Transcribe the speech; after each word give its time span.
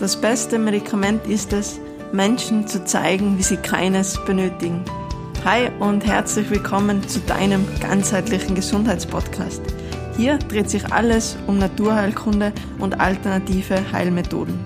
Das 0.00 0.18
beste 0.18 0.58
Medikament 0.58 1.26
ist 1.26 1.52
es, 1.52 1.78
Menschen 2.10 2.66
zu 2.66 2.82
zeigen, 2.86 3.36
wie 3.36 3.42
sie 3.42 3.58
keines 3.58 4.18
benötigen. 4.24 4.82
Hi 5.44 5.68
und 5.78 6.06
herzlich 6.06 6.48
willkommen 6.48 7.06
zu 7.06 7.20
deinem 7.20 7.66
ganzheitlichen 7.80 8.54
Gesundheitspodcast. 8.54 9.60
Hier 10.16 10.38
dreht 10.38 10.70
sich 10.70 10.90
alles 10.90 11.36
um 11.46 11.58
Naturheilkunde 11.58 12.54
und 12.78 12.98
alternative 12.98 13.92
Heilmethoden. 13.92 14.58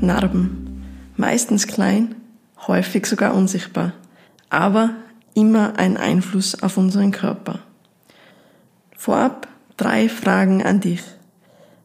Narben. 0.00 0.82
Meistens 1.16 1.68
klein, 1.68 2.16
häufig 2.66 3.06
sogar 3.06 3.32
unsichtbar, 3.32 3.92
aber 4.50 4.90
immer 5.34 5.78
ein 5.78 5.96
Einfluss 5.96 6.60
auf 6.60 6.76
unseren 6.76 7.12
Körper. 7.12 7.60
Vorab 9.04 9.48
drei 9.76 10.08
Fragen 10.08 10.62
an 10.62 10.80
dich. 10.80 11.02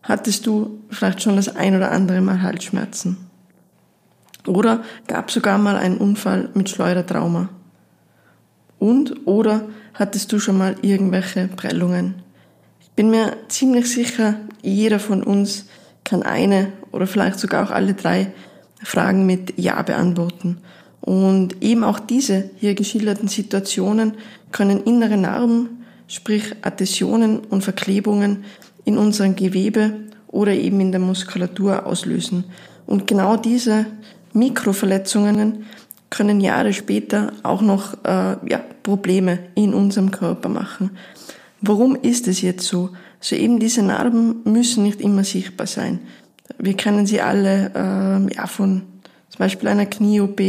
Hattest 0.03 0.47
du 0.47 0.79
vielleicht 0.89 1.21
schon 1.21 1.35
das 1.35 1.53
ein 1.53 1.75
oder 1.75 1.91
andere 1.91 2.21
Mal 2.21 2.41
Halsschmerzen? 2.41 3.17
Oder 4.47 4.85
gab 5.05 5.29
sogar 5.29 5.57
mal 5.57 5.75
einen 5.75 5.97
Unfall 5.97 6.47
mit 6.53 6.69
Schleudertrauma? 6.69 7.49
Und 8.77 9.27
oder 9.27 9.63
hattest 9.95 10.31
du 10.31 10.39
schon 10.39 10.57
mal 10.57 10.77
irgendwelche 10.81 11.49
Prellungen? 11.49 12.23
Ich 12.79 12.91
bin 12.91 13.09
mir 13.09 13.35
ziemlich 13.49 13.91
sicher, 13.91 14.35
jeder 14.61 14.99
von 15.01 15.21
uns 15.21 15.65
kann 16.05 16.23
eine 16.23 16.71
oder 16.93 17.05
vielleicht 17.05 17.37
sogar 17.37 17.67
auch 17.67 17.71
alle 17.71 17.95
drei 17.95 18.31
Fragen 18.81 19.25
mit 19.25 19.55
Ja 19.57 19.81
beantworten. 19.81 20.59
Und 21.01 21.61
eben 21.61 21.83
auch 21.83 21.99
diese 21.99 22.49
hier 22.55 22.75
geschilderten 22.75 23.27
Situationen 23.27 24.13
können 24.53 24.85
innere 24.85 25.17
Narben 25.17 25.78
sprich 26.09 26.55
Adhäsionen 26.63 27.39
und 27.39 27.63
Verklebungen 27.63 28.43
in 28.83 28.97
unserem 28.97 29.37
Gewebe 29.37 29.93
oder 30.27 30.51
eben 30.51 30.81
in 30.81 30.91
der 30.91 30.99
Muskulatur 30.99 31.85
auslösen. 31.85 32.43
Und 32.85 33.07
genau 33.07 33.37
diese 33.37 33.85
Mikroverletzungen 34.33 35.65
können 36.09 36.41
Jahre 36.41 36.73
später 36.73 37.31
auch 37.43 37.61
noch 37.61 37.93
äh, 38.03 38.35
ja, 38.49 38.61
Probleme 38.83 39.39
in 39.55 39.73
unserem 39.73 40.11
Körper 40.11 40.49
machen. 40.49 40.91
Warum 41.61 41.95
ist 41.95 42.27
es 42.27 42.41
jetzt 42.41 42.65
so? 42.65 42.89
So 43.21 43.35
eben 43.35 43.59
diese 43.59 43.83
Narben 43.83 44.41
müssen 44.45 44.83
nicht 44.83 45.01
immer 45.01 45.23
sichtbar 45.23 45.67
sein. 45.67 45.99
Wir 46.57 46.75
kennen 46.75 47.05
sie 47.05 47.21
alle 47.21 47.71
äh, 47.75 48.35
ja, 48.35 48.47
von 48.47 48.83
zum 49.29 49.39
Beispiel 49.39 49.69
einer 49.69 49.85
Knie-OP, 49.85 50.41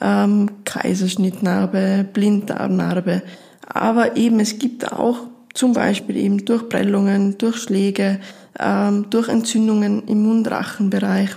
ähm, 0.00 0.50
Kaiserschnittnarbe, 0.64 2.06
Blinddarmnarbe, 2.12 3.22
aber 3.68 4.16
eben 4.16 4.40
es 4.40 4.58
gibt 4.58 4.92
auch 4.92 5.20
zum 5.54 5.72
Beispiel 5.72 6.16
eben 6.16 6.44
durch 6.44 6.68
Prellungen, 6.68 7.36
durch 7.38 7.56
Schläge, 7.56 8.20
ähm, 8.58 9.06
durch 9.10 9.28
Entzündungen 9.28 10.06
im 10.06 10.22
Mundrachenbereich, 10.22 11.30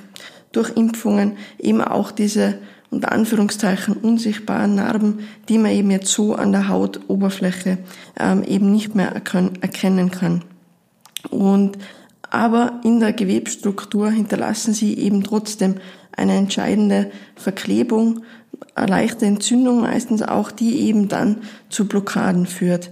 durch 0.52 0.76
Impfungen 0.76 1.38
eben 1.60 1.82
auch 1.82 2.12
diese 2.12 2.56
unter 2.90 3.14
Anführungszeichen 3.14 3.96
unsichtbaren 3.96 4.76
Narben, 4.76 5.20
die 5.48 5.58
man 5.58 5.72
eben 5.72 5.92
jetzt 5.92 6.12
so 6.12 6.36
an 6.36 6.52
der 6.52 6.68
Hautoberfläche 6.68 7.78
ähm, 8.20 8.44
eben 8.44 8.72
nicht 8.72 8.96
mehr 8.96 9.14
erkennen 9.14 10.12
kann. 10.12 10.44
Und 11.30 11.78
aber 12.30 12.80
in 12.84 13.00
der 13.00 13.14
Gewebstruktur 13.14 14.10
hinterlassen 14.12 14.74
sie 14.74 14.98
eben 14.98 15.24
trotzdem 15.24 15.76
eine 16.16 16.36
entscheidende 16.36 17.12
Verklebung, 17.36 18.24
leichte 18.76 19.26
Entzündung 19.26 19.82
meistens 19.82 20.22
auch, 20.22 20.52
die 20.52 20.82
eben 20.82 21.08
dann 21.08 21.38
zu 21.70 21.88
Blockaden 21.88 22.46
führt. 22.46 22.92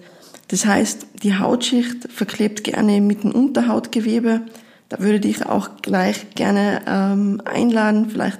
Das 0.49 0.65
heißt, 0.65 1.07
die 1.23 1.37
Hautschicht 1.37 2.11
verklebt 2.11 2.63
gerne 2.63 3.01
mit 3.01 3.23
dem 3.23 3.31
Unterhautgewebe. 3.31 4.41
Da 4.89 4.99
würde 4.99 5.27
ich 5.27 5.45
auch 5.45 5.81
gleich 5.81 6.31
gerne 6.31 6.81
ähm, 6.87 7.41
einladen. 7.45 8.09
Vielleicht 8.09 8.39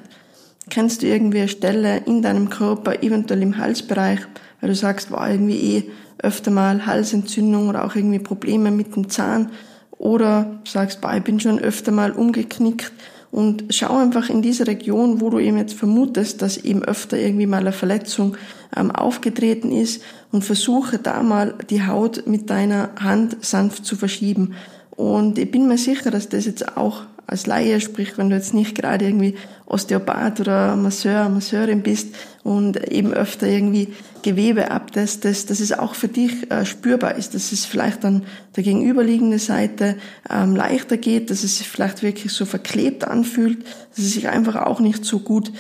kennst 0.70 1.02
du 1.02 1.08
irgendwie 1.08 1.40
eine 1.40 1.48
Stelle 1.48 1.98
in 2.06 2.22
deinem 2.22 2.50
Körper, 2.50 3.04
eventuell 3.04 3.44
im 3.44 3.58
Halsbereich, 3.58 4.20
weil 4.60 4.70
du 4.70 4.76
sagst, 4.76 5.12
war 5.12 5.30
irgendwie 5.30 5.78
eh 5.78 5.92
öfter 6.18 6.52
mal 6.52 6.86
Halsentzündung 6.86 7.70
oder 7.70 7.86
auch 7.86 7.96
irgendwie 7.96 8.20
Probleme 8.20 8.72
mit 8.72 8.96
dem 8.96 9.10
Zahn. 9.10 9.52
Oder 9.92 10.60
sagst, 10.66 11.02
boah, 11.02 11.16
ich 11.16 11.24
bin 11.24 11.40
schon 11.40 11.60
öfter 11.60 11.92
mal 11.92 12.12
umgeknickt 12.12 12.92
und 13.32 13.66
schau 13.70 13.98
einfach 13.98 14.30
in 14.30 14.42
diese 14.42 14.66
Region, 14.66 15.22
wo 15.22 15.30
du 15.30 15.40
eben 15.40 15.58
jetzt 15.58 15.74
vermutest, 15.74 16.42
dass 16.42 16.58
eben 16.58 16.84
öfter 16.84 17.18
irgendwie 17.18 17.46
mal 17.46 17.60
eine 17.60 17.72
Verletzung 17.72 18.36
ähm, 18.76 18.92
aufgetreten 18.92 19.72
ist 19.72 20.02
und 20.32 20.44
versuche 20.44 20.98
da 20.98 21.22
mal 21.22 21.56
die 21.70 21.86
Haut 21.86 22.26
mit 22.26 22.50
deiner 22.50 22.90
Hand 23.00 23.38
sanft 23.46 23.86
zu 23.86 23.96
verschieben. 23.96 24.54
Und 24.92 25.38
ich 25.38 25.50
bin 25.50 25.68
mir 25.68 25.78
sicher, 25.78 26.12
dass 26.12 26.30
das 26.30 26.46
jetzt 26.46 26.76
auch 26.76 27.04
als 27.30 27.46
Laie, 27.46 27.80
sprich, 27.80 28.18
wenn 28.18 28.30
du 28.30 28.36
jetzt 28.36 28.56
nicht 28.56 28.76
gerade 28.76 29.06
irgendwie 29.06 29.36
Osteopath 29.68 30.40
oder 30.40 30.76
Masseur, 30.76 31.30
Masseurin 31.30 31.84
bist 31.84 32.16
und 32.44 32.92
eben 32.92 33.14
öfter 33.14 33.46
irgendwie 33.46 33.90
Gewebe 34.24 34.72
abtestest, 34.72 35.52
dass 35.52 35.60
es 35.60 35.72
auch 35.72 35.94
für 35.94 36.08
dich 36.08 36.52
äh, 36.52 36.66
spürbar 36.66 37.16
ist, 37.16 37.36
dass 37.36 37.52
es 37.52 37.66
vielleicht 37.66 38.04
an 38.04 38.24
der 38.56 38.64
gegenüberliegende 38.64 39.38
Seite 39.38 39.96
ähm, 40.28 40.56
leichter 40.56 40.98
geht, 40.98 41.30
dass 41.30 41.44
es 41.44 41.60
sich 41.60 41.70
vielleicht 41.70 42.02
wirklich 42.02 42.34
so 42.34 42.46
verklebt 42.46 43.04
anfühlt, 43.04 43.64
dass 43.96 44.06
es 44.06 44.14
sich 44.14 44.28
einfach 44.28 44.56
auch 44.56 44.80
nicht 44.80 45.06
so 45.06 45.20
gut 45.20 45.52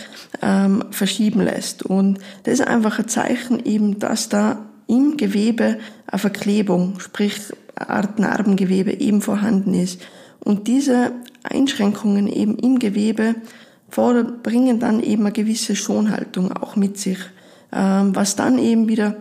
ähm, 0.42 0.84
verschieben 0.90 1.42
lässt. 1.42 1.84
Und 1.84 2.18
das 2.44 2.56
ist 2.56 2.68
einfach 2.68 2.98
ein 2.98 3.08
Zeichen 3.08 3.64
eben, 3.64 4.00
dass 4.00 4.28
da 4.28 4.66
im 4.88 5.18
Gewebe 5.18 5.78
eine 6.08 6.20
Verklebung, 6.20 7.00
sprich 7.00 7.40
eine 7.76 7.90
Art 7.90 8.18
Narbengewebe 8.18 9.00
eben 9.00 9.22
vorhanden 9.22 9.76
ist. 9.76 10.02
Und 10.40 10.68
diese 10.68 11.12
Einschränkungen 11.44 12.28
eben 12.28 12.58
im 12.58 12.80
Gewebe 12.80 13.36
bringen 14.44 14.80
dann 14.80 15.02
eben 15.02 15.24
eine 15.24 15.32
gewisse 15.32 15.76
Schonhaltung 15.76 16.52
auch 16.52 16.76
mit 16.76 16.98
sich. 16.98 17.18
Ähm, 17.72 18.16
was 18.16 18.36
dann 18.36 18.60
eben 18.60 18.88
wieder 18.88 19.16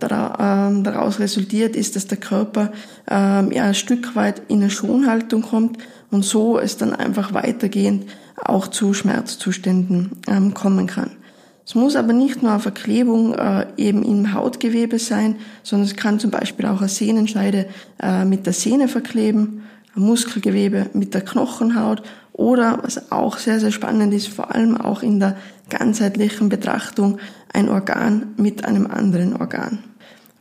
ähm, 0.00 0.84
daraus 0.84 1.18
resultiert, 1.18 1.76
ist, 1.76 1.96
dass 1.96 2.06
der 2.06 2.18
Körper 2.18 2.72
ähm, 3.10 3.52
ja 3.52 3.64
ein 3.64 3.74
Stück 3.74 4.16
weit 4.16 4.42
in 4.48 4.60
eine 4.60 4.70
Schonhaltung 4.70 5.42
kommt 5.42 5.78
und 6.10 6.24
so 6.24 6.58
es 6.58 6.76
dann 6.76 6.94
einfach 6.94 7.32
weitergehend 7.32 8.06
auch 8.36 8.68
zu 8.68 8.92
Schmerzzuständen 8.92 10.10
kommen 10.54 10.86
kann. 10.86 11.12
Es 11.66 11.74
muss 11.74 11.96
aber 11.96 12.12
nicht 12.12 12.42
nur 12.42 12.50
eine 12.50 12.60
Verklebung 12.60 13.34
äh, 13.34 13.66
eben 13.78 14.02
im 14.02 14.34
Hautgewebe 14.34 14.98
sein, 14.98 15.36
sondern 15.62 15.88
es 15.88 15.96
kann 15.96 16.18
zum 16.18 16.30
Beispiel 16.30 16.66
auch 16.66 16.80
eine 16.80 16.88
Sehnenscheide 16.88 17.66
äh, 18.02 18.24
mit 18.26 18.44
der 18.44 18.52
Sehne 18.52 18.88
verkleben 18.88 19.62
Muskelgewebe 19.94 20.90
mit 20.92 21.14
der 21.14 21.22
Knochenhaut 21.22 22.02
oder, 22.32 22.80
was 22.82 23.12
auch 23.12 23.38
sehr, 23.38 23.60
sehr 23.60 23.70
spannend 23.70 24.12
ist, 24.12 24.28
vor 24.28 24.54
allem 24.54 24.76
auch 24.76 25.02
in 25.02 25.20
der 25.20 25.36
ganzheitlichen 25.70 26.48
Betrachtung, 26.48 27.18
ein 27.52 27.68
Organ 27.68 28.34
mit 28.36 28.64
einem 28.64 28.86
anderen 28.88 29.36
Organ. 29.40 29.78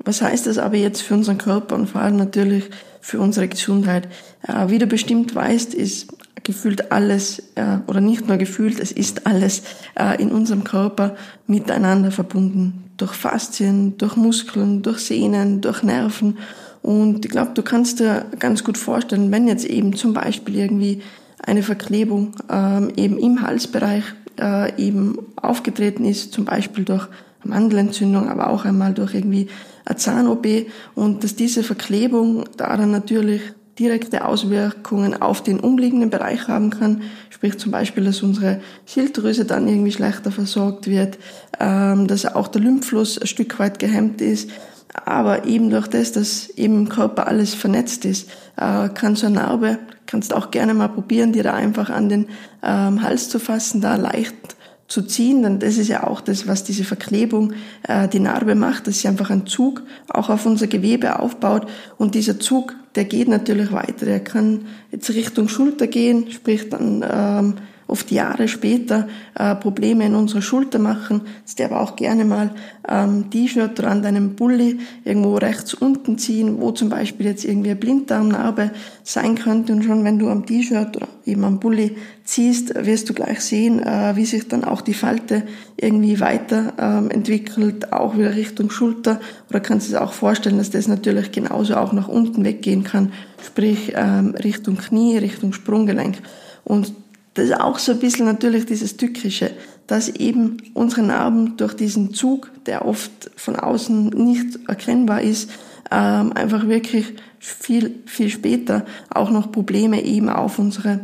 Was 0.03 0.22
heißt 0.22 0.47
das 0.47 0.58
aber 0.58 0.75
jetzt 0.75 1.02
für 1.02 1.14
unseren 1.14 1.38
Körper 1.38 1.75
und 1.75 1.88
vor 1.88 2.02
allem 2.02 2.18
natürlich 2.18 2.69
für 3.00 3.19
unsere 3.19 3.47
Gesundheit? 3.47 4.08
Äh, 4.46 4.69
wie 4.69 4.80
du 4.80 4.88
bestimmt 4.88 5.34
weißt, 5.34 5.74
ist 5.74 6.08
gefühlt 6.44 6.91
alles, 6.91 7.40
äh, 7.56 7.78
oder 7.88 8.02
nicht 8.02 8.28
nur 8.28 8.38
gefühlt, 8.38 8.80
es 8.80 8.91
ist 8.91 9.25
alles 9.25 9.64
äh, 9.96 10.22
in 10.22 10.31
unserem 10.31 10.64
Körper 10.64 11.16
miteinander 11.47 12.12
verbunden. 12.12 12.91
Durch 12.97 13.14
Faszien, 13.14 13.97
durch 13.97 14.16
Muskeln, 14.16 14.81
durch 14.81 15.00
Sehnen, 15.00 15.62
durch 15.62 15.84
Nerven 15.84 16.38
und 16.84 17.24
ich 17.24 17.32
glaube, 17.32 17.52
du 17.54 17.64
kannst 17.64 18.02
dir 18.02 18.26
ganz 18.40 18.64
gut 18.64 18.78
vorstellen, 18.78 19.32
wenn 19.32 19.48
jetzt 19.48 19.66
eben 19.66 19.96
zum 19.96 20.14
Beispiel 20.14 20.58
irgendwie 20.58 21.02
eine 21.42 21.64
Verklebung 21.64 22.36
ähm, 22.52 22.92
eben 22.98 23.18
im 23.18 23.42
Halsbereich 23.42 24.04
äh, 24.40 24.76
eben 24.76 25.18
aufgetreten 25.38 26.04
ist, 26.04 26.34
zum 26.34 26.44
Beispiel 26.44 26.84
durch 26.84 27.08
Mandelentzündung, 27.46 28.28
aber 28.28 28.50
auch 28.50 28.66
einmal 28.66 28.94
durch 28.94 29.16
irgendwie 29.16 29.48
eine 29.86 29.96
Zahn-OP 29.96 30.46
und 30.94 31.24
dass 31.24 31.38
diese 31.38 31.64
Verklebung 31.64 32.44
da 32.58 32.76
dann 32.76 32.91
natürlich 32.91 33.41
direkte 33.79 34.26
Auswirkungen 34.26 35.20
auf 35.20 35.41
den 35.41 35.62
umliegenden 35.62 36.09
Bereich 36.09 36.50
haben 36.50 36.70
kann, 36.70 37.02
sprich 37.29 37.58
zum 37.58 37.72
Beispiel, 37.72 38.03
dass 38.03 38.22
unsere 38.22 38.59
Schilddrüse 38.86 39.46
dann 39.46 39.70
irgendwie 39.70 39.94
schlechter 39.94 40.32
versorgt 40.32 40.88
wird, 40.88 41.18
ähm, 41.62 42.08
dass 42.08 42.26
auch 42.26 42.50
der 42.50 42.62
Lymphfluss 42.62 43.18
ein 43.18 43.28
Stück 43.28 43.58
weit 43.58 43.79
gehemmt 43.79 44.20
ist 44.20 44.50
aber 44.93 45.45
eben 45.45 45.69
durch 45.69 45.87
das, 45.87 46.11
dass 46.11 46.49
eben 46.49 46.79
im 46.79 46.90
Körper 46.90 47.28
alles 47.28 47.53
vernetzt 47.53 48.05
ist, 48.05 48.29
äh, 48.57 48.90
kann 48.90 49.16
so 49.16 49.25
eine 49.25 49.35
Narbe, 49.35 49.79
kannst 50.05 50.34
auch 50.34 50.51
gerne 50.51 50.73
mal 50.73 50.90
probieren, 50.90 51.34
dir 51.34 51.43
da 51.43 51.53
einfach 51.53 51.90
an 51.90 52.09
den 52.09 52.28
ähm, 52.61 53.01
Hals 53.01 53.29
zu 53.29 53.40
fassen, 53.40 53.81
da 53.81 53.95
leicht 53.95 54.55
zu 54.87 55.01
ziehen, 55.01 55.41
denn 55.41 55.59
das 55.59 55.78
ist 55.78 55.87
ja 55.87 56.05
auch 56.05 56.22
das, 56.22 56.47
was 56.47 56.63
diese 56.63 56.84
Verklebung, 56.84 57.53
äh, 57.87 58.07
die 58.07 58.19
Narbe 58.19 58.53
macht, 58.53 58.85
dass 58.85 58.99
sie 58.99 59.07
einfach 59.07 59.31
einen 59.31 59.47
Zug 59.47 59.81
auch 60.09 60.29
auf 60.29 60.45
unser 60.45 60.67
Gewebe 60.67 61.19
aufbaut. 61.19 61.67
Und 61.97 62.13
dieser 62.13 62.40
Zug, 62.40 62.75
der 62.93 63.05
geht 63.05 63.28
natürlich 63.28 63.72
weiter, 63.72 64.05
der 64.05 64.19
kann 64.19 64.66
jetzt 64.91 65.09
Richtung 65.09 65.47
Schulter 65.47 65.87
gehen, 65.87 66.29
sprich 66.31 66.69
dann 66.69 67.03
ähm, 67.09 67.53
oft 67.88 68.12
Jahre 68.12 68.47
später 68.47 69.08
äh, 69.35 69.56
Probleme 69.56 70.06
in 70.06 70.16
unserer 70.16 70.41
Schulter 70.41 70.80
machen. 70.80 71.22
Das 71.46 71.56
darf 71.56 71.72
auch 71.72 71.96
gerne 71.96 72.26
mal 72.26 72.52
ähm, 72.88 73.30
T-Shirt 73.30 73.80
oder 73.80 73.91
an 73.91 74.02
deinem 74.02 74.35
Bulli 74.35 74.80
irgendwo 75.03 75.35
rechts 75.35 75.74
unten 75.74 76.18
ziehen, 76.18 76.59
wo 76.59 76.72
zum 76.72 76.90
Beispiel 76.90 77.28
jetzt 77.28 77.46
irgendwie 77.46 77.72
eine 77.72 77.80
Blinddarmnarbe 77.80 78.72
sein 79.03 79.35
könnte. 79.35 79.74
Und 79.74 79.84
schon 79.84 80.03
wenn 80.03 80.20
du 80.20 80.30
am 80.30 80.46
T-Shirt 80.46 80.96
oder 80.97 81.08
eben 81.26 81.44
am 81.44 81.59
Bulli 81.59 81.96
ziehst, 82.26 82.74
wirst 82.85 83.09
du 83.09 83.14
gleich 83.14 83.41
sehen, 83.41 83.82
äh, 83.82 84.16
wie 84.16 84.26
sich 84.26 84.47
dann 84.47 84.64
auch 84.64 84.82
die 84.82 84.94
Falte 84.94 85.44
irgendwie 85.78 86.20
weiter 86.20 86.74
ähm, 86.78 87.12
entwickelt, 87.12 87.91
auch 87.91 88.18
wieder 88.18 88.36
Richtung 88.36 88.70
Schulter. 88.70 89.20
Oder 89.50 89.59
kannst 89.59 89.88
du 89.88 89.94
dir 89.94 90.02
auch 90.02 90.14
vorstellen, 90.14 90.58
dass 90.58 90.70
das 90.70 90.88
natürlich 90.88 91.32
genauso 91.32 91.76
auch 91.76 91.94
nach 91.94 92.08
unten 92.08 92.44
weggehen 92.46 92.84
kann, 92.84 93.12
sprich 93.46 93.94
ähm, 93.96 94.36
Richtung 94.44 94.78
Knie, 94.78 95.18
Richtung 95.18 95.53
Sprunggelenk. 95.53 96.18
Und 96.64 96.94
das 97.34 97.46
ist 97.46 97.59
auch 97.59 97.80
so 97.80 97.94
ein 97.94 98.00
bisschen 98.00 98.26
natürlich 98.26 98.66
dieses 98.66 98.97
Tückische, 98.97 99.52
dass 99.88 100.09
eben 100.09 100.58
unsere 100.74 101.02
Narben 101.02 101.58
durch 101.58 101.74
diesen 101.74 102.14
Zug, 102.14 102.52
der 102.66 102.85
oft 102.85 103.32
von 103.35 103.56
außen 103.56 104.09
nicht 104.09 104.59
erkennbar 104.68 105.22
ist, 105.22 105.50
ähm, 105.91 106.32
einfach 106.34 106.68
wirklich 106.68 107.14
viel, 107.40 108.00
viel 108.06 108.30
später 108.30 108.85
auch 109.09 109.30
noch 109.30 109.52
Probleme 109.52 110.03
eben 110.03 110.30
auf 110.30 110.59
unsere 110.59 111.02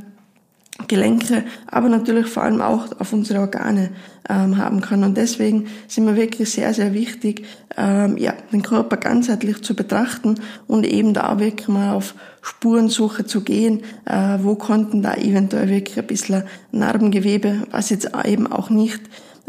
Gelenke, 0.87 1.43
aber 1.67 1.89
natürlich 1.89 2.27
vor 2.27 2.43
allem 2.43 2.61
auch 2.61 2.87
auf 2.99 3.13
unsere 3.13 3.41
Organe 3.41 3.91
ähm, 4.27 4.57
haben 4.57 4.81
kann. 4.81 5.03
Und 5.03 5.17
deswegen 5.17 5.67
sind 5.87 6.05
wir 6.05 6.15
wirklich 6.15 6.49
sehr, 6.51 6.73
sehr 6.73 6.93
wichtig, 6.93 7.45
ähm, 7.77 8.17
ja, 8.17 8.33
den 8.51 8.63
Körper 8.63 8.97
ganzheitlich 8.97 9.61
zu 9.61 9.75
betrachten 9.75 10.35
und 10.67 10.85
eben 10.85 11.13
da 11.13 11.39
wirklich 11.39 11.67
mal 11.67 11.93
auf 11.93 12.15
Spurensuche 12.41 13.25
zu 13.25 13.41
gehen, 13.41 13.81
äh, 14.05 14.37
wo 14.41 14.55
konnten 14.55 15.01
da 15.01 15.15
eventuell 15.15 15.69
wirklich 15.69 15.99
ein 15.99 16.07
bisschen 16.07 16.43
Narbengewebe, 16.71 17.63
was 17.71 17.89
jetzt 17.89 18.11
eben 18.25 18.47
auch 18.47 18.69
nicht 18.69 19.01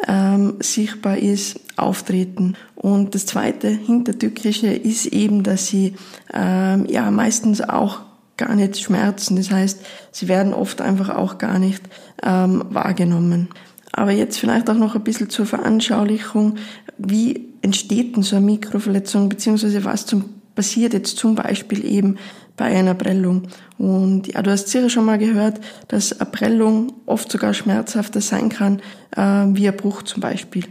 ähm, 0.09 0.55
sichtbar 0.61 1.19
ist, 1.19 1.61
auftreten. 1.77 2.55
Und 2.75 3.15
das 3.15 3.27
zweite 3.27 3.69
Hintertückische 3.69 4.69
ist 4.69 5.07
eben, 5.07 5.43
dass 5.43 5.67
sie 5.67 5.95
ähm, 6.33 6.87
ja 6.89 7.11
meistens 7.11 7.61
auch 7.61 8.01
gar 8.41 8.55
nicht 8.57 8.81
schmerzen. 8.81 9.37
Das 9.37 9.51
heißt, 9.51 9.81
sie 10.11 10.27
werden 10.27 10.53
oft 10.53 10.81
einfach 10.81 11.11
auch 11.11 11.39
gar 11.39 11.59
nicht 11.59 11.83
ähm, 12.23 12.65
wahrgenommen. 12.71 13.49
Aber 13.93 14.11
jetzt 14.11 14.39
vielleicht 14.39 14.69
auch 14.71 14.75
noch 14.75 14.95
ein 14.95 15.05
bisschen 15.05 15.31
zur 15.31 15.47
Veranschaulichung, 15.47 16.57
wie 16.99 17.49
entsteht 17.63 18.17
denn 18.17 18.23
so 18.23 18.37
eine 18.37 18.47
Mikroverletzung, 18.47 19.29
beziehungsweise 19.29 19.85
was 19.85 20.07
zum, 20.07 20.25
passiert 20.55 20.93
jetzt 20.93 21.19
zum 21.19 21.35
Beispiel 21.35 21.85
eben 21.85 22.17
bei 22.57 22.67
einer 22.67 22.95
Prellung. 22.95 23.49
Und 23.79 24.29
ja, 24.29 24.43
du 24.43 24.51
hast 24.51 24.69
sicher 24.69 24.91
schon 24.91 25.05
mal 25.05 25.19
gehört, 25.19 25.61
dass 25.89 26.19
eine 26.19 26.31
Prellung 26.31 26.93
oft 27.07 27.31
sogar 27.31 27.55
schmerzhafter 27.55 28.21
sein 28.21 28.49
kann, 28.49 28.81
äh, 29.17 29.47
wie 29.55 29.69
ein 29.69 29.77
Bruch 29.77 30.03
zum 30.03 30.21
Beispiel. 30.21 30.65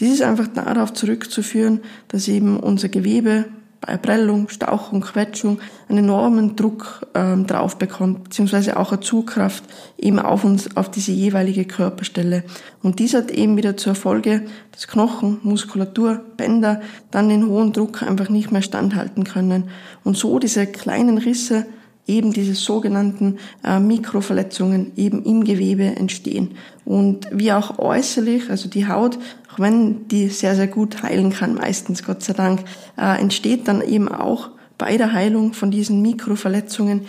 Dies 0.00 0.14
ist 0.14 0.22
einfach 0.22 0.48
darauf 0.48 0.92
zurückzuführen, 0.92 1.80
dass 2.08 2.26
eben 2.26 2.58
unser 2.58 2.88
Gewebe 2.88 3.46
bei 3.84 3.96
Prellung, 3.96 4.48
Stauchung, 4.48 5.00
Quetschung 5.00 5.58
einen 5.88 5.98
enormen 5.98 6.56
Druck 6.56 7.06
ähm, 7.14 7.46
drauf 7.46 7.76
bekommt, 7.76 8.24
beziehungsweise 8.24 8.76
auch 8.76 8.92
eine 8.92 9.00
Zugkraft 9.00 9.64
eben 9.98 10.18
auf 10.18 10.44
uns, 10.44 10.76
auf 10.76 10.90
diese 10.90 11.12
jeweilige 11.12 11.64
Körperstelle. 11.64 12.44
Und 12.82 13.00
dies 13.00 13.14
hat 13.14 13.30
eben 13.30 13.56
wieder 13.56 13.76
zur 13.76 13.94
Folge, 13.94 14.42
dass 14.70 14.86
Knochen, 14.86 15.38
Muskulatur, 15.42 16.20
Bänder 16.36 16.80
dann 17.10 17.28
den 17.28 17.46
hohen 17.46 17.72
Druck 17.72 18.02
einfach 18.02 18.28
nicht 18.28 18.52
mehr 18.52 18.62
standhalten 18.62 19.24
können. 19.24 19.68
Und 20.04 20.16
so 20.16 20.38
diese 20.38 20.66
kleinen 20.66 21.18
Risse 21.18 21.66
eben 22.06 22.32
diese 22.32 22.54
sogenannten 22.54 23.38
äh, 23.64 23.78
Mikroverletzungen 23.78 24.92
eben 24.96 25.24
im 25.24 25.44
Gewebe 25.44 25.84
entstehen. 25.84 26.52
Und 26.84 27.28
wie 27.30 27.52
auch 27.52 27.78
äußerlich, 27.78 28.50
also 28.50 28.68
die 28.68 28.88
Haut, 28.88 29.18
auch 29.52 29.58
wenn 29.58 30.08
die 30.08 30.28
sehr, 30.28 30.56
sehr 30.56 30.66
gut 30.66 31.02
heilen 31.02 31.30
kann, 31.30 31.54
meistens 31.54 32.02
Gott 32.04 32.22
sei 32.22 32.32
Dank, 32.32 32.64
äh, 32.98 33.20
entsteht 33.20 33.68
dann 33.68 33.82
eben 33.82 34.08
auch 34.08 34.50
bei 34.78 34.96
der 34.96 35.12
Heilung 35.12 35.52
von 35.52 35.70
diesen 35.70 36.02
Mikroverletzungen 36.02 37.02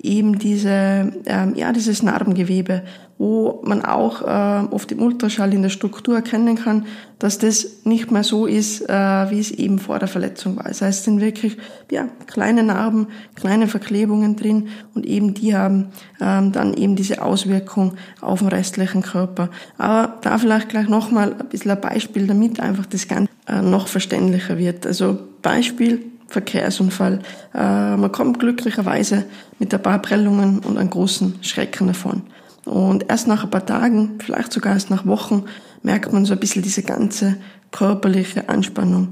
eben 0.00 0.38
diese, 0.38 1.12
ähm, 1.26 1.54
ja, 1.56 1.72
dieses 1.72 2.02
Narbengewebe, 2.02 2.82
wo 3.18 3.60
man 3.64 3.84
auch 3.84 4.22
äh, 4.22 4.66
oft 4.72 4.92
im 4.92 5.02
Ultraschall 5.02 5.52
in 5.52 5.62
der 5.62 5.70
Struktur 5.70 6.14
erkennen 6.14 6.54
kann, 6.54 6.86
dass 7.18 7.38
das 7.38 7.84
nicht 7.84 8.12
mehr 8.12 8.22
so 8.22 8.46
ist, 8.46 8.88
äh, 8.88 8.92
wie 8.92 9.40
es 9.40 9.50
eben 9.50 9.80
vor 9.80 9.98
der 9.98 10.06
Verletzung 10.06 10.56
war. 10.56 10.64
Das 10.64 10.82
heißt, 10.82 11.00
es 11.00 11.04
sind 11.04 11.20
wirklich 11.20 11.56
ja, 11.90 12.08
kleine 12.28 12.62
Narben, 12.62 13.08
kleine 13.34 13.66
Verklebungen 13.66 14.36
drin 14.36 14.68
und 14.94 15.04
eben 15.04 15.34
die 15.34 15.56
haben 15.56 15.88
ähm, 16.20 16.52
dann 16.52 16.74
eben 16.74 16.94
diese 16.94 17.20
Auswirkung 17.22 17.94
auf 18.20 18.38
den 18.38 18.48
restlichen 18.48 19.02
Körper. 19.02 19.50
Aber 19.78 20.18
da 20.22 20.38
vielleicht 20.38 20.68
gleich 20.68 20.88
nochmal 20.88 21.34
ein 21.38 21.48
bisschen 21.48 21.72
ein 21.72 21.80
Beispiel, 21.80 22.28
damit 22.28 22.60
einfach 22.60 22.86
das 22.86 23.08
Ganze 23.08 23.32
äh, 23.48 23.62
noch 23.62 23.88
verständlicher 23.88 24.58
wird. 24.58 24.86
Also 24.86 25.18
Beispiel, 25.42 26.04
Verkehrsunfall. 26.28 27.20
Äh, 27.54 27.96
man 27.96 28.12
kommt 28.12 28.38
glücklicherweise 28.38 29.24
mit 29.58 29.74
ein 29.74 29.82
paar 29.82 30.00
Prellungen 30.00 30.60
und 30.60 30.78
einem 30.78 30.90
großen 30.90 31.42
Schrecken 31.42 31.88
davon. 31.88 32.22
Und 32.64 33.08
erst 33.08 33.26
nach 33.26 33.44
ein 33.44 33.50
paar 33.50 33.64
Tagen, 33.64 34.18
vielleicht 34.18 34.52
sogar 34.52 34.74
erst 34.74 34.90
nach 34.90 35.06
Wochen, 35.06 35.44
merkt 35.82 36.12
man 36.12 36.26
so 36.26 36.34
ein 36.34 36.40
bisschen 36.40 36.62
diese 36.62 36.82
ganze 36.82 37.36
körperliche 37.70 38.48
Anspannung. 38.48 39.10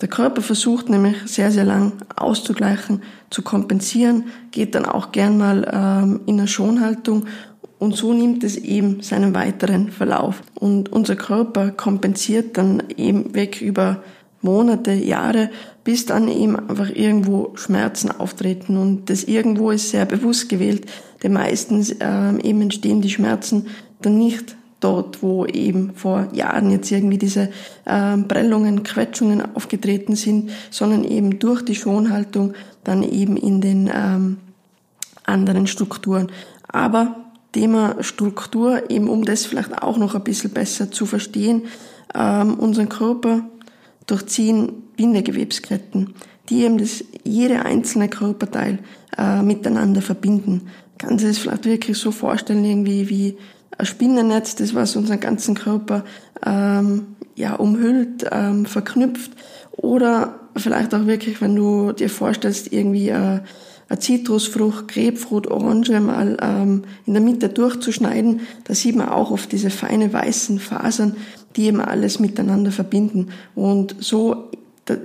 Der 0.00 0.08
Körper 0.08 0.42
versucht 0.42 0.90
nämlich 0.90 1.16
sehr, 1.24 1.50
sehr 1.50 1.64
lang 1.64 1.92
auszugleichen, 2.16 3.02
zu 3.30 3.42
kompensieren, 3.42 4.24
geht 4.50 4.74
dann 4.74 4.84
auch 4.84 5.10
gern 5.12 5.38
mal 5.38 5.70
ähm, 5.72 6.20
in 6.26 6.38
eine 6.38 6.48
Schonhaltung 6.48 7.26
und 7.78 7.96
so 7.96 8.12
nimmt 8.12 8.44
es 8.44 8.56
eben 8.56 9.02
seinen 9.02 9.34
weiteren 9.34 9.90
Verlauf. 9.90 10.42
Und 10.54 10.92
unser 10.92 11.16
Körper 11.16 11.70
kompensiert 11.70 12.56
dann 12.58 12.82
eben 12.96 13.34
weg 13.34 13.60
über 13.60 14.02
Monate, 14.42 14.92
Jahre, 14.92 15.50
bis 15.86 16.04
dann 16.04 16.26
eben 16.26 16.56
einfach 16.68 16.90
irgendwo 16.90 17.52
Schmerzen 17.54 18.10
auftreten. 18.10 18.76
Und 18.76 19.08
das 19.08 19.22
irgendwo 19.22 19.70
ist 19.70 19.90
sehr 19.90 20.04
bewusst 20.04 20.48
gewählt, 20.48 20.84
denn 21.22 21.32
meistens 21.32 21.94
ähm, 22.00 22.40
eben 22.40 22.60
entstehen 22.60 23.02
die 23.02 23.08
Schmerzen 23.08 23.68
dann 24.02 24.18
nicht 24.18 24.56
dort, 24.80 25.22
wo 25.22 25.46
eben 25.46 25.92
vor 25.94 26.26
Jahren 26.32 26.72
jetzt 26.72 26.90
irgendwie 26.90 27.18
diese 27.18 27.50
ähm, 27.86 28.26
Prellungen, 28.26 28.82
Quetschungen 28.82 29.54
aufgetreten 29.54 30.16
sind, 30.16 30.50
sondern 30.70 31.04
eben 31.04 31.38
durch 31.38 31.64
die 31.64 31.76
Schonhaltung 31.76 32.54
dann 32.82 33.04
eben 33.04 33.36
in 33.36 33.60
den 33.60 33.88
ähm, 33.94 34.38
anderen 35.22 35.68
Strukturen. 35.68 36.32
Aber 36.66 37.14
Thema 37.52 37.94
Struktur, 38.00 38.90
eben 38.90 39.08
um 39.08 39.24
das 39.24 39.46
vielleicht 39.46 39.80
auch 39.80 39.98
noch 39.98 40.16
ein 40.16 40.24
bisschen 40.24 40.50
besser 40.50 40.90
zu 40.90 41.06
verstehen, 41.06 41.62
ähm, 42.12 42.54
unseren 42.54 42.88
Körper 42.88 43.44
durchziehen 44.06 44.72
Bindegewebsketten, 44.96 46.14
die 46.48 46.62
eben 46.62 46.78
das, 46.78 47.04
jede 47.24 47.64
einzelne 47.64 48.08
Körperteil 48.08 48.78
äh, 49.18 49.42
miteinander 49.42 50.02
verbinden. 50.02 50.68
Kannst 50.98 51.24
du 51.24 51.28
es 51.28 51.38
vielleicht 51.38 51.64
wirklich 51.64 51.98
so 51.98 52.10
vorstellen, 52.10 52.64
irgendwie 52.64 53.08
wie 53.08 53.36
ein 53.76 53.86
Spinnennetz, 53.86 54.54
das 54.54 54.74
was 54.74 54.96
unseren 54.96 55.20
ganzen 55.20 55.54
Körper 55.54 56.04
ähm, 56.44 57.16
ja, 57.34 57.54
umhüllt, 57.54 58.26
ähm, 58.30 58.64
verknüpft. 58.64 59.32
Oder 59.72 60.40
vielleicht 60.56 60.94
auch 60.94 61.06
wirklich, 61.06 61.40
wenn 61.42 61.54
du 61.54 61.92
dir 61.92 62.08
vorstellst, 62.08 62.72
irgendwie 62.72 63.10
äh, 63.10 63.40
eine 63.88 63.98
Zitrusfrucht, 63.98 64.88
Grapefruit, 64.88 65.48
Orange 65.48 66.00
mal 66.00 66.36
ähm, 66.40 66.84
in 67.04 67.12
der 67.12 67.22
Mitte 67.22 67.48
durchzuschneiden, 67.48 68.40
da 68.64 68.74
sieht 68.74 68.96
man 68.96 69.08
auch 69.08 69.30
oft 69.30 69.52
diese 69.52 69.70
feine 69.70 70.12
weißen 70.12 70.58
Fasern, 70.58 71.16
die 71.56 71.66
eben 71.66 71.80
alles 71.80 72.20
miteinander 72.20 72.70
verbinden. 72.70 73.28
Und 73.54 73.96
so 73.98 74.50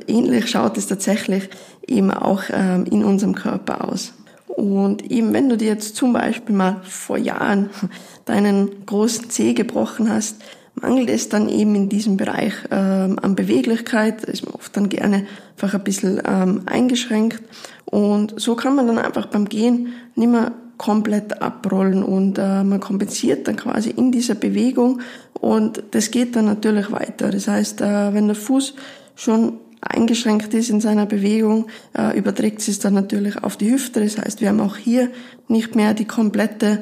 ähnlich 0.07 0.49
schaut 0.49 0.77
es 0.77 0.87
tatsächlich 0.87 1.49
eben 1.87 2.11
auch 2.11 2.43
ähm, 2.51 2.85
in 2.85 3.03
unserem 3.03 3.35
Körper 3.35 3.87
aus. 3.87 4.13
Und 4.47 5.09
eben 5.09 5.33
wenn 5.33 5.49
du 5.49 5.57
dir 5.57 5.69
jetzt 5.69 5.95
zum 5.95 6.13
Beispiel 6.13 6.55
mal 6.55 6.81
vor 6.83 7.17
Jahren 7.17 7.69
deinen 8.25 8.85
großen 8.85 9.29
Zeh 9.29 9.53
gebrochen 9.53 10.09
hast, 10.09 10.37
mangelt 10.75 11.09
es 11.09 11.29
dann 11.29 11.49
eben 11.49 11.75
in 11.75 11.89
diesem 11.89 12.17
Bereich 12.17 12.53
ähm, 12.69 13.17
an 13.21 13.35
Beweglichkeit, 13.35 14.23
ist 14.25 14.45
man 14.45 14.55
oft 14.55 14.75
dann 14.75 14.89
gerne 14.89 15.25
einfach 15.55 15.73
ein 15.73 15.83
bisschen 15.83 16.21
ähm, 16.25 16.61
eingeschränkt. 16.65 17.41
Und 17.85 18.39
so 18.39 18.55
kann 18.55 18.75
man 18.75 18.87
dann 18.87 18.97
einfach 18.97 19.25
beim 19.27 19.49
Gehen 19.49 19.93
nicht 20.15 20.29
mehr 20.29 20.53
komplett 20.81 21.43
abrollen 21.43 22.01
und 22.01 22.39
äh, 22.39 22.63
man 22.63 22.79
kompensiert 22.79 23.47
dann 23.47 23.55
quasi 23.55 23.91
in 23.91 24.11
dieser 24.11 24.33
Bewegung 24.33 25.01
und 25.39 25.83
das 25.91 26.09
geht 26.09 26.35
dann 26.35 26.45
natürlich 26.45 26.91
weiter. 26.91 27.29
Das 27.29 27.47
heißt, 27.47 27.81
äh, 27.81 28.15
wenn 28.15 28.25
der 28.25 28.35
Fuß 28.35 28.73
schon 29.13 29.59
eingeschränkt 29.79 30.55
ist 30.55 30.71
in 30.71 30.81
seiner 30.81 31.05
Bewegung, 31.05 31.67
äh, 31.95 32.17
überträgt 32.17 32.67
es 32.67 32.79
dann 32.79 32.95
natürlich 32.95 33.43
auf 33.43 33.57
die 33.57 33.71
Hüfte. 33.71 34.03
Das 34.03 34.17
heißt, 34.17 34.41
wir 34.41 34.49
haben 34.49 34.59
auch 34.59 34.75
hier 34.75 35.11
nicht 35.47 35.75
mehr 35.75 35.93
die 35.93 36.05
komplette 36.05 36.81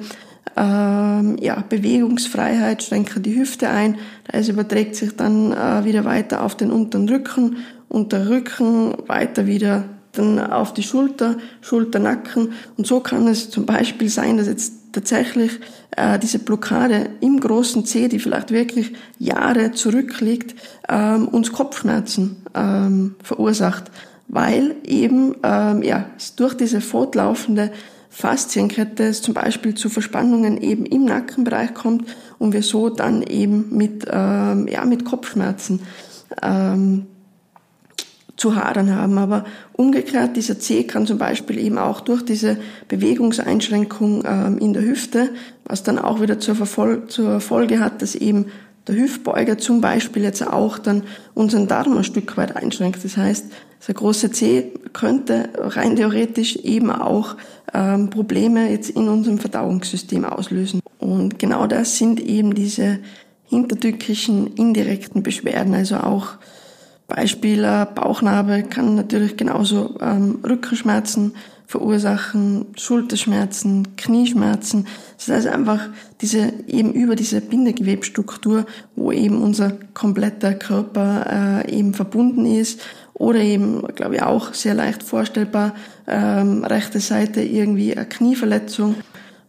ähm, 0.56 1.36
ja, 1.42 1.62
Bewegungsfreiheit, 1.68 2.82
schränken 2.82 3.22
die 3.22 3.36
Hüfte 3.36 3.68
ein. 3.68 3.98
Das 4.32 4.48
überträgt 4.48 4.96
sich 4.96 5.18
dann 5.18 5.52
äh, 5.52 5.84
wieder 5.84 6.06
weiter 6.06 6.46
auf 6.46 6.56
den 6.56 6.72
unteren 6.72 7.10
Rücken, 7.10 7.58
unter 7.90 8.30
Rücken, 8.30 8.94
weiter 9.08 9.46
wieder 9.46 9.84
dann 10.20 10.40
auf 10.40 10.74
die 10.74 10.84
Schulter, 10.84 11.38
Schulternacken. 11.62 12.54
Und 12.78 12.86
so 12.86 13.00
kann 13.00 13.28
es 13.28 13.50
zum 13.50 13.66
Beispiel 13.66 14.10
sein, 14.10 14.38
dass 14.38 14.48
jetzt 14.48 14.74
tatsächlich 14.92 15.60
äh, 15.96 16.20
diese 16.20 16.40
Blockade 16.40 17.10
im 17.22 17.40
großen 17.40 17.86
C, 17.86 18.08
die 18.08 18.20
vielleicht 18.20 18.52
wirklich 18.52 18.94
Jahre 19.18 19.72
zurückliegt, 19.72 20.56
ähm, 20.88 21.28
uns 21.28 21.52
Kopfschmerzen 21.52 22.44
ähm, 22.56 23.16
verursacht, 23.24 23.86
weil 24.28 24.76
eben 24.84 25.36
ähm, 25.44 25.84
ja 25.84 26.06
durch 26.36 26.56
diese 26.56 26.82
fortlaufende 26.82 27.72
Faszienkette 28.10 29.04
es 29.04 29.22
zum 29.22 29.36
Beispiel 29.36 29.76
zu 29.76 29.90
Verspannungen 29.90 30.60
eben 30.60 30.86
im 30.86 31.06
Nackenbereich 31.06 31.74
kommt 31.76 32.06
und 32.40 32.54
wir 32.54 32.64
so 32.64 32.90
dann 32.90 33.22
eben 33.22 33.76
mit 33.78 34.06
ähm, 34.12 34.68
ja 34.68 34.84
mit 34.86 35.06
Kopfschmerzen 35.06 35.82
ähm, 36.42 37.06
zu 38.40 38.56
hadern 38.56 38.96
haben. 38.96 39.18
Aber 39.18 39.46
umgekehrt, 39.74 40.36
dieser 40.36 40.60
C 40.60 40.84
kann 40.84 41.06
zum 41.06 41.18
Beispiel 41.18 41.60
eben 41.60 41.78
auch 41.78 42.02
durch 42.02 42.24
diese 42.24 42.58
Bewegungseinschränkung 42.88 44.24
ähm, 44.26 44.58
in 44.58 44.74
der 44.74 44.84
Hüfte, 44.84 45.30
was 45.66 45.84
dann 45.84 46.00
auch 46.00 46.22
wieder 46.22 46.40
zur, 46.40 46.56
Verfol 46.56 47.08
zur 47.08 47.40
Folge 47.42 47.80
hat, 47.80 48.02
dass 48.02 48.16
eben 48.16 48.46
der 48.88 48.96
Hüftbeuger 48.96 49.58
zum 49.58 49.82
Beispiel 49.82 50.24
jetzt 50.24 50.46
auch 50.46 50.80
dann 50.80 51.04
unseren 51.36 51.68
Darm 51.68 51.98
ein 51.98 52.04
Stück 52.04 52.38
weit 52.38 52.56
einschränkt. 52.56 53.04
Das 53.04 53.18
heißt, 53.18 53.46
der 53.88 53.96
große 53.96 54.32
C 54.32 54.74
könnte 54.94 55.50
rein 55.58 55.96
theoretisch 55.96 56.56
eben 56.58 56.92
auch 56.92 57.36
ähm, 57.74 58.10
Probleme 58.10 58.70
jetzt 58.72 58.90
in 58.90 59.08
unserem 59.08 59.38
Verdauungssystem 59.38 60.26
auslösen. 60.26 60.82
Und 60.98 61.40
genau 61.40 61.68
das 61.68 61.98
sind 61.98 62.20
eben 62.20 62.56
diese 62.56 63.00
hintertückischen 63.46 64.56
indirekten 64.56 65.24
Beschwerden, 65.24 65.74
also 65.74 65.98
auch 65.98 66.38
Beispiel 67.10 67.64
äh, 67.64 67.86
Bauchnarbe 67.94 68.64
kann 68.64 68.96
natürlich 68.96 69.36
genauso 69.36 69.98
ähm, 70.00 70.40
Rückenschmerzen 70.48 71.34
verursachen, 71.70 72.66
Schulterschmerzen, 72.78 73.96
Knieschmerzen. 73.96 74.88
Das 75.18 75.28
heißt 75.28 75.48
einfach 75.48 75.82
diese 76.20 76.52
eben 76.68 76.94
über 76.94 77.16
diese 77.16 77.42
Bindegewebstruktur, 77.42 78.66
wo 78.96 79.12
eben 79.12 79.42
unser 79.42 79.74
kompletter 79.94 80.56
Körper 80.56 81.64
äh, 81.68 81.78
eben 81.78 81.94
verbunden 81.94 82.48
ist 82.48 82.82
oder 83.14 83.40
eben, 83.40 83.86
glaube 83.94 84.16
ich, 84.16 84.24
auch 84.24 84.54
sehr 84.56 84.74
leicht 84.74 85.04
vorstellbar, 85.04 85.76
ähm, 86.08 86.64
rechte 86.64 87.00
Seite 87.00 87.42
irgendwie 87.42 87.96
eine 87.96 88.08
Knieverletzung 88.08 88.96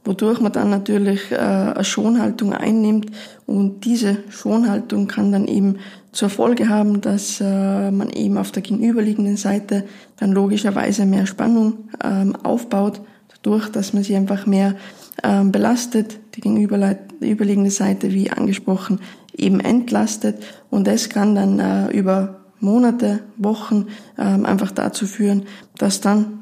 wodurch 0.04 0.40
man 0.40 0.52
dann 0.52 0.70
natürlich 0.70 1.30
äh, 1.30 1.36
eine 1.36 1.84
Schonhaltung 1.84 2.52
einnimmt. 2.52 3.10
Und 3.46 3.84
diese 3.84 4.18
Schonhaltung 4.30 5.06
kann 5.06 5.32
dann 5.32 5.46
eben 5.46 5.76
zur 6.12 6.30
Folge 6.30 6.68
haben, 6.68 7.00
dass 7.00 7.40
äh, 7.40 7.90
man 7.90 8.10
eben 8.10 8.38
auf 8.38 8.50
der 8.50 8.62
gegenüberliegenden 8.62 9.36
Seite 9.36 9.84
dann 10.18 10.32
logischerweise 10.32 11.06
mehr 11.06 11.26
Spannung 11.26 11.88
ähm, 12.02 12.34
aufbaut, 12.36 13.00
dadurch, 13.28 13.68
dass 13.68 13.92
man 13.92 14.02
sie 14.02 14.16
einfach 14.16 14.46
mehr 14.46 14.74
ähm, 15.22 15.52
belastet, 15.52 16.18
die 16.34 16.40
gegenüberliegende 16.40 17.70
Seite, 17.70 18.12
wie 18.12 18.30
angesprochen, 18.30 19.00
eben 19.36 19.60
entlastet. 19.60 20.42
Und 20.70 20.86
das 20.86 21.08
kann 21.08 21.34
dann 21.34 21.58
äh, 21.58 21.90
über 21.90 22.40
Monate, 22.60 23.20
Wochen 23.36 23.86
ähm, 24.18 24.44
einfach 24.44 24.70
dazu 24.70 25.06
führen, 25.06 25.44
dass 25.78 26.00
dann 26.00 26.39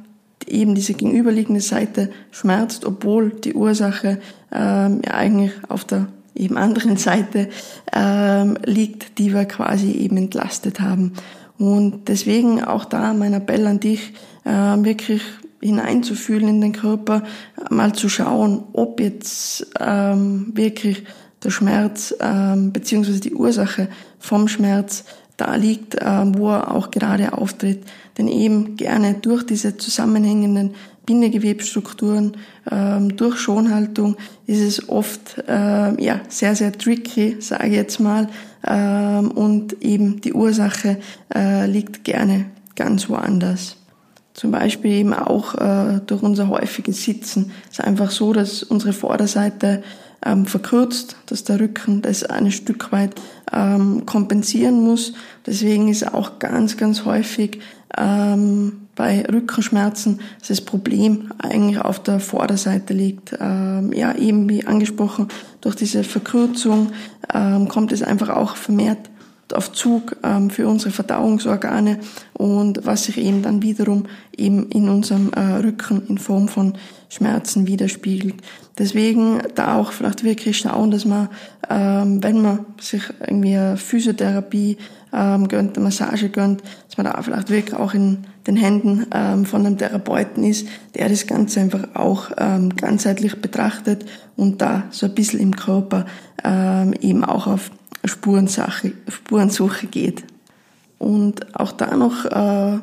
eben 0.50 0.75
diese 0.75 0.95
gegenüberliegende 0.95 1.61
Seite 1.61 2.11
schmerzt, 2.31 2.85
obwohl 2.85 3.31
die 3.31 3.55
Ursache 3.55 4.19
ähm, 4.52 5.02
ja 5.05 5.14
eigentlich 5.14 5.52
auf 5.69 5.85
der 5.85 6.09
eben 6.35 6.57
anderen 6.57 6.97
Seite 6.97 7.49
ähm, 7.93 8.57
liegt, 8.64 9.19
die 9.19 9.35
wir 9.35 9.45
quasi 9.45 9.93
eben 9.93 10.17
entlastet 10.17 10.81
haben. 10.81 11.12
Und 11.59 12.09
deswegen 12.09 12.62
auch 12.62 12.85
da 12.85 13.12
mein 13.12 13.35
Appell 13.35 13.67
an 13.67 13.81
dich, 13.81 14.12
äh, 14.45 14.50
wirklich 14.50 15.23
hineinzufühlen 15.61 16.49
in 16.49 16.61
den 16.61 16.73
Körper, 16.73 17.25
mal 17.69 17.93
zu 17.93 18.09
schauen, 18.09 18.62
ob 18.73 19.00
jetzt 19.00 19.67
ähm, 19.81 20.52
wirklich 20.55 21.05
der 21.43 21.50
Schmerz 21.50 22.14
ähm, 22.21 22.73
beziehungsweise 22.73 23.21
die 23.21 23.35
Ursache 23.35 23.88
vom 24.21 24.47
Schmerz 24.47 25.05
da 25.38 25.54
liegt, 25.54 25.97
ähm, 26.00 26.37
wo 26.37 26.50
er 26.50 26.75
auch 26.75 26.90
gerade 26.90 27.33
auftritt. 27.33 27.85
Denn 28.18 28.28
eben 28.28 28.76
gerne 28.76 29.14
durch 29.14 29.47
diese 29.47 29.78
zusammenhängenden 29.78 30.75
Bindegewebsstrukturen, 31.07 32.37
ähm, 32.71 33.16
durch 33.16 33.38
Schonhaltung 33.38 34.16
ist 34.47 34.61
es 34.61 34.88
oft 34.90 35.38
äh, 35.49 36.04
ja, 36.04 36.21
sehr, 36.28 36.54
sehr 36.54 36.73
tricky, 36.76 37.37
sage 37.38 37.68
ich 37.68 37.75
jetzt 37.75 38.00
mal. 38.00 38.28
Ähm, 38.66 39.30
und 39.30 39.83
eben 39.83 40.21
die 40.21 40.35
Ursache 40.35 40.99
äh, 41.35 41.66
liegt 41.66 42.04
gerne 42.04 42.47
ganz 42.75 43.09
woanders. 43.09 43.76
Zum 44.35 44.50
Beispiel 44.50 44.92
eben 44.92 45.14
auch 45.14 45.54
äh, 45.54 46.00
durch 46.04 46.23
unser 46.23 46.49
häufiges 46.49 47.04
Sitzen. 47.04 47.52
Es 47.71 47.78
ist 47.78 47.85
einfach 47.85 48.11
so, 48.11 48.33
dass 48.33 48.62
unsere 48.62 48.92
Vorderseite 48.92 49.83
ähm, 50.25 50.46
verkürzt, 50.46 51.16
dass 51.26 51.44
der 51.44 51.60
Rücken 51.60 52.02
das 52.02 52.25
ein 52.25 52.50
Stück 52.50 52.92
weit 52.92 53.20
ähm, 53.52 54.04
kompensieren 54.06 54.82
muss. 54.82 55.12
Deswegen 55.46 55.88
ist 55.88 56.12
auch 56.14 56.38
ganz, 56.38 56.76
ganz 56.76 57.04
häufig 57.04 57.60
ähm, 57.96 58.88
bei 58.94 59.25
Rückenschmerzen 59.25 60.20
dass 60.40 60.48
das 60.48 60.60
Problem 60.60 61.30
eigentlich 61.38 61.80
auf 61.80 62.02
der 62.02 62.18
Vorderseite 62.18 62.94
liegt. 62.94 63.37
Ähm, 63.40 63.92
ja, 63.92 64.14
eben 64.16 64.48
wie 64.48 64.66
angesprochen, 64.66 65.28
durch 65.60 65.76
diese 65.76 66.02
Verkürzung 66.02 66.88
ähm, 67.32 67.68
kommt 67.68 67.92
es 67.92 68.02
einfach 68.02 68.30
auch 68.30 68.56
vermehrt 68.56 69.08
auf 69.55 69.73
Zug 69.73 70.17
ähm, 70.23 70.50
für 70.50 70.69
unsere 70.69 70.90
Verdauungsorgane 70.90 71.99
und 72.35 72.85
was 72.85 73.05
sich 73.05 73.19
eben 73.19 73.43
dann 73.43 73.62
wiederum 73.62 74.05
eben 74.37 74.69
in 74.71 74.88
unserem 74.88 75.33
äh, 75.33 75.40
Rücken 75.40 76.02
in 76.09 76.19
Form 76.19 76.49
von 76.49 76.75
Schmerzen 77.09 77.67
widerspiegelt. 77.67 78.37
Deswegen 78.78 79.40
da 79.55 79.76
auch 79.76 79.93
vielleicht 79.93 80.23
wirklich 80.23 80.59
schauen, 80.59 80.90
dass 80.90 81.05
man, 81.05 81.28
ähm, 81.69 82.23
wenn 82.23 82.43
man 82.43 82.67
sich 82.81 83.02
irgendwie 83.21 83.57
eine 83.57 83.76
Physiotherapie 83.76 84.76
ähm, 85.12 85.49
gönnt, 85.49 85.76
eine 85.76 85.85
Massage 85.85 86.28
gönnt, 86.28 86.62
dass 86.87 86.99
man 86.99 87.07
da 87.07 87.21
vielleicht 87.23 87.50
wirklich 87.50 87.75
auch 87.75 87.95
in 87.95 88.26
den 88.47 88.57
Händen 88.57 89.07
ähm, 89.12 89.47
von 89.47 89.64
einem 89.64 89.78
Therapeuten 89.78 90.45
ist, 90.45 90.69
der 90.95 91.09
das 91.09 91.26
Ganze 91.26 91.61
einfach 91.61 91.95
auch 91.95 92.31
ähm, 92.37 92.76
ganzheitlich 92.76 93.40
betrachtet 93.40 94.05
und 94.37 94.61
da 94.61 94.85
so 94.90 95.07
ein 95.07 95.14
bisschen 95.14 95.40
im 95.40 95.57
Körper 95.57 96.07
ähm, 96.45 96.93
eben 97.00 97.25
auch 97.25 97.47
auf 97.47 97.71
Spurensache, 98.05 98.93
Spurensuche 99.09 99.87
geht. 99.87 100.25
Und 100.99 101.55
auch 101.55 101.73
da 101.73 101.97
noch 101.97 102.25
äh, 102.25 102.78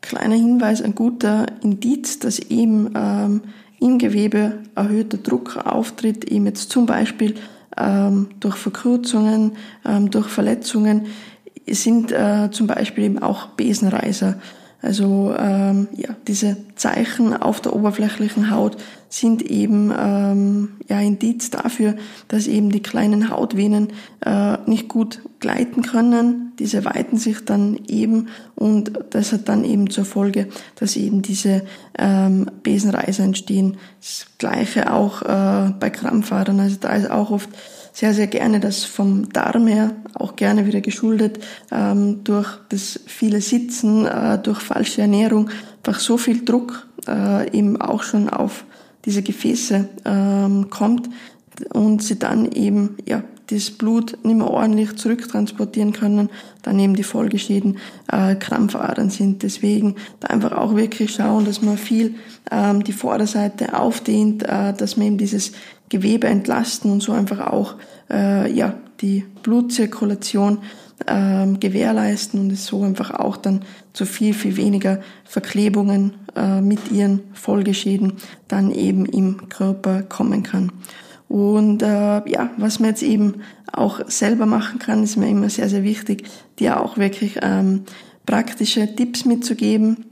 kleiner 0.00 0.34
Hinweis, 0.34 0.82
ein 0.82 0.94
guter 0.94 1.46
Indiz, 1.62 2.18
dass 2.18 2.38
eben 2.38 2.92
ähm, 2.94 3.42
im 3.80 3.98
Gewebe 3.98 4.58
erhöhter 4.74 5.18
Druck 5.18 5.56
auftritt, 5.56 6.24
eben 6.24 6.46
jetzt 6.46 6.70
zum 6.70 6.86
Beispiel 6.86 7.34
ähm, 7.76 8.28
durch 8.40 8.56
Verkürzungen, 8.56 9.52
ähm, 9.84 10.10
durch 10.10 10.28
Verletzungen, 10.28 11.06
sind 11.68 12.12
äh, 12.12 12.50
zum 12.50 12.66
Beispiel 12.66 13.04
eben 13.04 13.18
auch 13.18 13.48
Besenreiser. 13.48 14.38
Also 14.82 15.32
ähm, 15.38 15.86
ja, 15.96 16.10
diese 16.26 16.56
Zeichen 16.74 17.34
auf 17.34 17.60
der 17.60 17.72
oberflächlichen 17.72 18.50
Haut 18.50 18.76
sind 19.08 19.42
eben 19.42 19.92
ähm, 19.96 20.70
ja 20.88 21.00
Indiz 21.00 21.50
dafür, 21.50 21.94
dass 22.26 22.48
eben 22.48 22.70
die 22.70 22.82
kleinen 22.82 23.30
Hautvenen 23.30 23.92
äh, 24.26 24.58
nicht 24.66 24.88
gut 24.88 25.20
gleiten 25.38 25.82
können. 25.82 26.52
Diese 26.58 26.84
weiten 26.84 27.16
sich 27.16 27.44
dann 27.44 27.78
eben 27.86 28.28
und 28.56 28.92
das 29.10 29.32
hat 29.32 29.48
dann 29.48 29.64
eben 29.64 29.88
zur 29.88 30.04
Folge, 30.04 30.48
dass 30.74 30.96
eben 30.96 31.22
diese 31.22 31.62
ähm, 31.96 32.50
Besenreiser 32.64 33.22
entstehen. 33.22 33.76
Das 34.00 34.26
Gleiche 34.38 34.92
auch 34.92 35.22
äh, 35.22 35.72
bei 35.78 35.90
Krampfadern. 35.90 36.58
Also 36.58 36.76
da 36.80 36.94
ist 36.94 37.08
auch 37.08 37.30
oft 37.30 37.50
sehr, 37.92 38.14
sehr 38.14 38.26
gerne 38.26 38.58
das 38.58 38.84
vom 38.84 39.28
Darm 39.30 39.66
her, 39.66 39.92
auch 40.14 40.36
gerne 40.36 40.66
wieder 40.66 40.80
geschuldet 40.80 41.44
ähm, 41.70 42.24
durch 42.24 42.48
das 42.70 43.00
viele 43.06 43.40
Sitzen, 43.40 44.06
äh, 44.06 44.38
durch 44.38 44.60
falsche 44.60 45.02
Ernährung, 45.02 45.50
einfach 45.84 46.00
so 46.00 46.16
viel 46.16 46.44
Druck 46.44 46.86
äh, 47.06 47.50
eben 47.56 47.80
auch 47.80 48.02
schon 48.02 48.28
auf 48.30 48.64
diese 49.04 49.22
Gefäße 49.22 49.88
ähm, 50.04 50.70
kommt 50.70 51.10
und 51.72 52.02
sie 52.02 52.18
dann 52.18 52.50
eben 52.50 52.96
ja 53.06 53.22
das 53.48 53.70
Blut 53.70 54.18
nicht 54.22 54.36
mehr 54.36 54.48
ordentlich 54.48 54.96
zurücktransportieren 54.96 55.92
können, 55.92 56.30
dann 56.62 56.78
eben 56.78 56.94
die 56.94 57.02
Folgeschäden 57.02 57.78
äh, 58.10 58.34
Krampfadern 58.36 59.10
sind. 59.10 59.42
Deswegen 59.42 59.96
da 60.20 60.28
einfach 60.28 60.52
auch 60.52 60.74
wirklich 60.76 61.12
schauen, 61.12 61.44
dass 61.44 61.60
man 61.60 61.76
viel 61.76 62.14
ähm, 62.50 62.84
die 62.84 62.92
Vorderseite 62.92 63.78
aufdehnt, 63.78 64.44
äh, 64.44 64.72
dass 64.72 64.96
man 64.96 65.08
eben 65.08 65.18
dieses 65.18 65.52
Gewebe 65.92 66.26
entlasten 66.26 66.90
und 66.90 67.02
so 67.02 67.12
einfach 67.12 67.52
auch 67.52 67.74
äh, 68.10 68.50
ja 68.50 68.74
die 69.02 69.24
Blutzirkulation 69.42 70.58
ähm, 71.06 71.60
gewährleisten 71.60 72.40
und 72.40 72.50
es 72.50 72.64
so 72.64 72.82
einfach 72.82 73.10
auch 73.10 73.36
dann 73.36 73.60
zu 73.92 74.06
viel, 74.06 74.32
viel 74.32 74.56
weniger 74.56 75.00
Verklebungen 75.24 76.14
äh, 76.34 76.62
mit 76.62 76.90
ihren 76.90 77.20
Folgeschäden 77.34 78.14
dann 78.48 78.70
eben 78.70 79.04
im 79.04 79.48
Körper 79.50 80.02
kommen 80.02 80.42
kann. 80.42 80.72
Und 81.28 81.82
äh, 81.82 81.86
ja, 82.28 82.50
was 82.56 82.78
man 82.78 82.90
jetzt 82.90 83.02
eben 83.02 83.42
auch 83.72 84.00
selber 84.08 84.46
machen 84.46 84.78
kann, 84.78 85.02
ist 85.02 85.16
mir 85.16 85.28
immer 85.28 85.50
sehr, 85.50 85.68
sehr 85.68 85.82
wichtig, 85.82 86.24
dir 86.58 86.80
auch 86.80 86.96
wirklich 86.96 87.38
ähm, 87.42 87.82
praktische 88.26 88.94
Tipps 88.94 89.24
mitzugeben. 89.24 90.11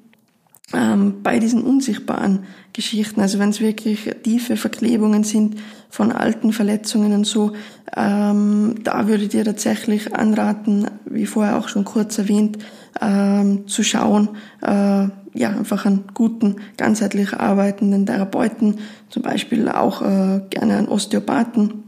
Ähm, 0.72 1.22
bei 1.22 1.38
diesen 1.38 1.62
unsichtbaren 1.62 2.44
Geschichten, 2.72 3.20
also 3.20 3.38
wenn 3.38 3.50
es 3.50 3.60
wirklich 3.60 4.10
tiefe 4.22 4.56
Verklebungen 4.56 5.24
sind 5.24 5.56
von 5.88 6.12
alten 6.12 6.52
Verletzungen 6.52 7.12
und 7.12 7.26
so, 7.26 7.52
ähm, 7.96 8.76
da 8.84 9.08
würde 9.08 9.24
ich 9.24 9.30
dir 9.30 9.44
tatsächlich 9.44 10.14
anraten, 10.14 10.86
wie 11.06 11.26
vorher 11.26 11.58
auch 11.58 11.68
schon 11.68 11.84
kurz 11.84 12.18
erwähnt, 12.18 12.58
ähm, 13.00 13.66
zu 13.66 13.82
schauen, 13.82 14.30
äh, 14.62 15.08
ja, 15.32 15.50
einfach 15.50 15.86
einen 15.86 16.04
guten, 16.14 16.56
ganzheitlich 16.76 17.34
arbeitenden 17.34 18.06
Therapeuten, 18.06 18.78
zum 19.08 19.22
Beispiel 19.22 19.68
auch 19.68 20.02
äh, 20.02 20.40
gerne 20.50 20.76
einen 20.76 20.88
Osteopathen. 20.88 21.84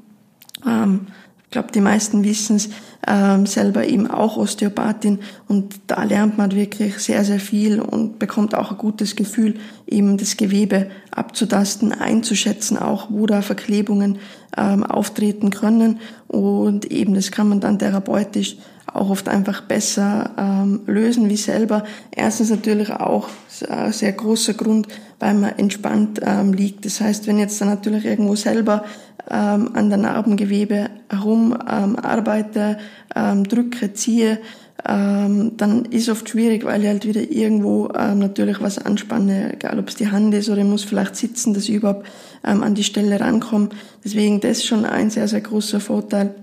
Ähm, 0.67 1.07
glaube, 1.53 1.71
die 1.73 1.81
meisten 1.81 2.25
wissen 2.25 2.57
es, 2.57 2.69
ähm, 3.07 3.47
selber 3.47 3.87
eben 3.87 4.11
auch 4.11 4.37
Osteopathin 4.37 5.21
und 5.49 5.75
da 5.87 6.03
lernt 6.05 6.39
man 6.39 6.53
wirklich 6.53 6.99
sehr, 6.99 7.25
sehr 7.25 7.41
viel 7.41 7.81
und 7.81 8.19
bekommt 8.19 8.55
auch 8.55 8.73
ein 8.73 8.79
gutes 8.79 9.17
Gefühl, 9.17 9.55
eben 9.87 10.17
das 10.17 10.37
Gewebe 10.37 10.91
abzutasten, 11.11 11.93
einzuschätzen, 11.93 12.79
auch 12.79 13.09
wo 13.11 13.27
da 13.27 13.43
Verklebungen 13.43 14.19
ähm, 14.57 14.85
auftreten 14.85 15.51
können 15.51 16.01
und 16.29 16.91
eben 16.91 17.15
das 17.15 17.31
kann 17.31 17.49
man 17.49 17.61
dann 17.61 17.79
therapeutisch 17.79 18.57
auch 18.93 19.11
oft 19.11 19.29
einfach 19.29 19.63
besser 19.63 20.31
ähm, 20.37 20.81
lösen 20.87 21.29
wie 21.29 21.37
selber. 21.37 21.85
Erstens 22.11 22.51
natürlich 22.51 22.91
auch 22.91 23.29
ein 23.69 23.93
sehr 23.93 24.13
großer 24.13 24.55
Grund, 24.55 24.89
weil 25.19 25.35
man 25.35 25.59
entspannt 25.59 26.21
ähm, 26.23 26.53
liegt. 26.53 26.85
Das 26.85 27.01
heißt, 27.01 27.27
wenn 27.27 27.39
jetzt 27.39 27.61
dann 27.61 27.69
natürlich 27.69 28.05
irgendwo 28.05 28.35
selber 28.35 28.85
ähm, 29.31 29.71
an 29.75 29.89
der 29.89 29.99
Narbengewebe 29.99 30.91
herum 31.09 31.57
ähm, 31.69 31.97
arbeite, 31.97 32.79
ähm, 33.15 33.45
drücke, 33.45 33.93
ziehe, 33.95 34.39
ähm, 34.85 35.53
dann 35.57 35.85
ist 35.87 36.09
oft 36.09 36.29
schwierig, 36.29 36.65
weil 36.65 36.83
ich 36.83 36.89
halt 36.89 37.07
wieder 37.07 37.21
irgendwo 37.21 37.89
ähm, 37.97 38.19
natürlich 38.19 38.61
was 38.61 38.79
anspanne, 38.79 39.55
egal 39.55 39.79
ob 39.79 39.89
es 39.89 39.95
die 39.95 40.11
Hand 40.11 40.35
ist 40.35 40.49
oder 40.49 40.63
ich 40.63 40.67
muss 40.67 40.83
vielleicht 40.83 41.15
sitzen, 41.15 41.55
dass 41.55 41.69
ich 41.69 41.77
überhaupt 41.77 42.07
ähm, 42.45 42.63
an 42.63 42.75
die 42.75 42.83
Stelle 42.83 43.21
rankomme. 43.21 43.69
Deswegen 44.05 44.41
das 44.41 44.65
schon 44.65 44.85
ein 44.85 45.11
sehr, 45.11 45.29
sehr 45.29 45.41
großer 45.41 45.79
Vorteil 45.79 46.35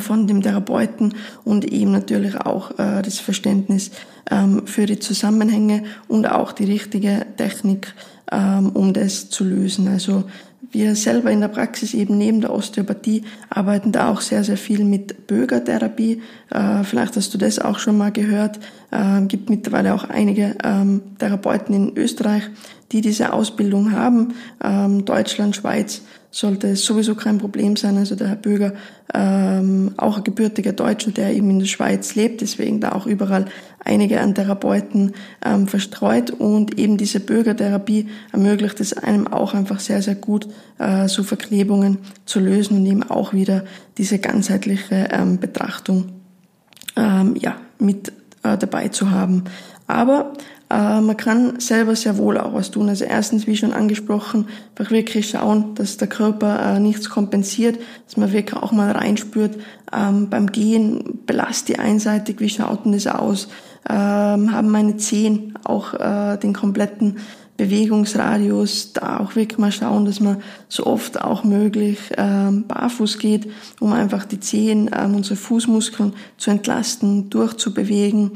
von 0.00 0.26
dem 0.26 0.42
Therapeuten 0.42 1.14
und 1.44 1.64
eben 1.64 1.90
natürlich 1.90 2.36
auch 2.36 2.78
äh, 2.78 3.02
das 3.02 3.18
Verständnis 3.18 3.90
ähm, 4.30 4.66
für 4.66 4.86
die 4.86 4.98
Zusammenhänge 4.98 5.82
und 6.08 6.26
auch 6.26 6.52
die 6.52 6.64
richtige 6.64 7.26
Technik, 7.36 7.92
ähm, 8.30 8.70
um 8.70 8.92
das 8.92 9.28
zu 9.28 9.44
lösen. 9.44 9.88
Also 9.88 10.24
wir 10.72 10.96
selber 10.96 11.30
in 11.30 11.40
der 11.40 11.48
Praxis 11.48 11.94
eben 11.94 12.18
neben 12.18 12.40
der 12.40 12.52
Osteopathie 12.52 13.22
arbeiten 13.50 13.92
da 13.92 14.10
auch 14.10 14.20
sehr, 14.20 14.44
sehr 14.44 14.56
viel 14.56 14.84
mit 14.84 15.26
Bögertherapie. 15.26 16.22
Äh, 16.50 16.84
vielleicht 16.84 17.16
hast 17.16 17.32
du 17.34 17.38
das 17.38 17.58
auch 17.58 17.78
schon 17.78 17.96
mal 17.96 18.12
gehört. 18.12 18.58
Äh, 18.90 19.22
gibt 19.22 19.48
mittlerweile 19.48 19.94
auch 19.94 20.04
einige 20.04 20.56
ähm, 20.64 21.02
Therapeuten 21.18 21.74
in 21.74 21.96
Österreich, 21.96 22.42
die 22.92 23.00
diese 23.00 23.32
Ausbildung 23.32 23.92
haben. 23.92 24.34
Ähm, 24.62 25.04
Deutschland, 25.04 25.56
Schweiz 25.56 26.02
sollte 26.36 26.68
es 26.68 26.84
sowieso 26.84 27.14
kein 27.14 27.38
Problem 27.38 27.76
sein. 27.76 27.96
Also 27.96 28.14
der 28.14 28.28
Herr 28.28 28.36
Böger, 28.36 28.74
ähm, 29.14 29.94
auch 29.96 30.18
ein 30.18 30.24
gebürtiger 30.24 30.72
Deutscher, 30.72 31.10
der 31.10 31.32
eben 31.32 31.48
in 31.48 31.60
der 31.60 31.66
Schweiz 31.66 32.14
lebt, 32.14 32.42
deswegen 32.42 32.78
da 32.78 32.92
auch 32.92 33.06
überall 33.06 33.46
einige 33.82 34.20
an 34.20 34.34
Therapeuten 34.34 35.14
ähm, 35.42 35.66
verstreut 35.66 36.30
und 36.30 36.78
eben 36.78 36.98
diese 36.98 37.20
Bürgertherapie 37.20 38.08
ermöglicht 38.32 38.80
es 38.80 38.92
einem 38.92 39.26
auch 39.26 39.54
einfach 39.54 39.80
sehr, 39.80 40.02
sehr 40.02 40.16
gut, 40.16 40.46
äh, 40.78 41.08
so 41.08 41.22
Verklebungen 41.22 41.98
zu 42.26 42.38
lösen 42.38 42.78
und 42.78 42.86
eben 42.86 43.02
auch 43.02 43.32
wieder 43.32 43.64
diese 43.96 44.18
ganzheitliche 44.18 45.08
ähm, 45.12 45.38
Betrachtung 45.38 46.10
ähm, 46.96 47.34
ja, 47.40 47.56
mit 47.78 48.12
äh, 48.42 48.58
dabei 48.58 48.88
zu 48.88 49.10
haben. 49.10 49.44
Aber 49.86 50.32
äh, 50.68 51.00
man 51.00 51.16
kann 51.16 51.60
selber 51.60 51.94
sehr 51.94 52.18
wohl 52.18 52.38
auch 52.38 52.54
was 52.54 52.70
tun. 52.70 52.88
Also 52.88 53.04
erstens, 53.04 53.46
wie 53.46 53.56
schon 53.56 53.72
angesprochen, 53.72 54.48
einfach 54.74 54.90
wirklich 54.90 55.30
schauen, 55.30 55.74
dass 55.74 55.96
der 55.96 56.08
Körper 56.08 56.76
äh, 56.76 56.80
nichts 56.80 57.08
kompensiert, 57.08 57.78
dass 58.06 58.16
man 58.16 58.32
wirklich 58.32 58.60
auch 58.60 58.72
mal 58.72 58.90
reinspürt, 58.90 59.56
ähm, 59.92 60.28
beim 60.28 60.50
Gehen 60.50 61.20
belast 61.26 61.68
die 61.68 61.78
einseitig, 61.78 62.40
wie 62.40 62.48
schaut 62.48 62.84
denn 62.84 62.92
das 62.92 63.06
aus? 63.06 63.48
Ähm, 63.88 64.52
haben 64.52 64.70
meine 64.70 64.96
Zehen 64.96 65.54
auch 65.62 65.94
äh, 65.94 66.36
den 66.38 66.52
kompletten 66.52 67.18
Bewegungsradius, 67.56 68.92
da 68.92 69.20
auch 69.20 69.34
wirklich 69.36 69.58
mal 69.58 69.72
schauen, 69.72 70.04
dass 70.04 70.20
man 70.20 70.42
so 70.68 70.84
oft 70.84 71.20
auch 71.22 71.44
möglich 71.44 71.98
ähm, 72.16 72.64
barfuß 72.66 73.18
geht, 73.18 73.48
um 73.80 73.92
einfach 73.92 74.24
die 74.24 74.40
Zehen, 74.40 74.90
ähm, 74.94 75.14
unsere 75.14 75.36
Fußmuskeln 75.36 76.12
zu 76.36 76.50
entlasten, 76.50 77.30
durchzubewegen. 77.30 78.32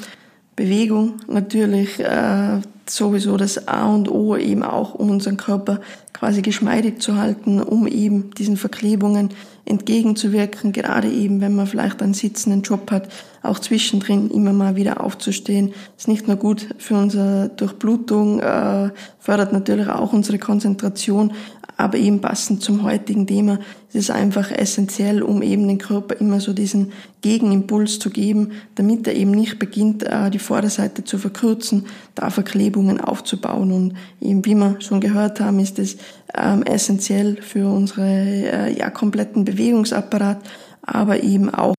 Bewegung 0.60 1.14
natürlich 1.26 1.98
äh, 2.00 2.60
sowieso 2.86 3.38
das 3.38 3.66
A 3.66 3.86
und 3.86 4.10
O 4.10 4.36
eben 4.36 4.62
auch, 4.62 4.94
um 4.94 5.08
unseren 5.08 5.38
Körper 5.38 5.80
quasi 6.12 6.42
geschmeidig 6.42 7.00
zu 7.00 7.16
halten, 7.16 7.62
um 7.62 7.86
eben 7.86 8.30
diesen 8.34 8.58
Verklebungen 8.58 9.30
entgegenzuwirken, 9.64 10.72
gerade 10.72 11.08
eben, 11.08 11.40
wenn 11.40 11.56
man 11.56 11.66
vielleicht 11.66 12.02
einen 12.02 12.12
sitzenden 12.12 12.60
Job 12.60 12.90
hat, 12.90 13.08
auch 13.42 13.58
zwischendrin 13.58 14.28
immer 14.30 14.52
mal 14.52 14.76
wieder 14.76 15.02
aufzustehen. 15.02 15.72
Ist 15.96 16.08
nicht 16.08 16.26
nur 16.26 16.36
gut 16.36 16.68
für 16.76 16.94
unsere 16.94 17.50
Durchblutung, 17.56 18.40
äh, 18.40 18.90
fördert 19.18 19.54
natürlich 19.54 19.88
auch 19.88 20.12
unsere 20.12 20.38
Konzentration, 20.38 21.32
aber 21.80 21.96
eben 21.96 22.20
passend 22.20 22.62
zum 22.62 22.82
heutigen 22.82 23.26
Thema 23.26 23.58
ist 23.88 23.94
es 23.94 24.10
einfach 24.10 24.50
essentiell, 24.50 25.22
um 25.22 25.40
eben 25.40 25.66
den 25.66 25.78
Körper 25.78 26.14
immer 26.20 26.38
so 26.38 26.52
diesen 26.52 26.92
Gegenimpuls 27.22 27.98
zu 27.98 28.10
geben, 28.10 28.52
damit 28.74 29.06
er 29.06 29.14
eben 29.14 29.30
nicht 29.30 29.58
beginnt, 29.58 30.02
äh, 30.02 30.28
die 30.30 30.38
Vorderseite 30.38 31.04
zu 31.04 31.16
verkürzen, 31.16 31.86
da 32.14 32.28
Verklebungen 32.28 33.00
aufzubauen. 33.00 33.72
Und 33.72 33.94
eben, 34.20 34.44
wie 34.44 34.54
wir 34.54 34.76
schon 34.80 35.00
gehört 35.00 35.40
haben, 35.40 35.58
ist 35.58 35.78
es 35.78 35.96
ähm, 36.36 36.62
essentiell 36.64 37.40
für 37.40 37.66
unsere 37.66 38.04
äh, 38.04 38.78
ja, 38.78 38.90
kompletten 38.90 39.46
Bewegungsapparat, 39.46 40.38
aber 40.82 41.22
eben 41.22 41.48
auch 41.48 41.74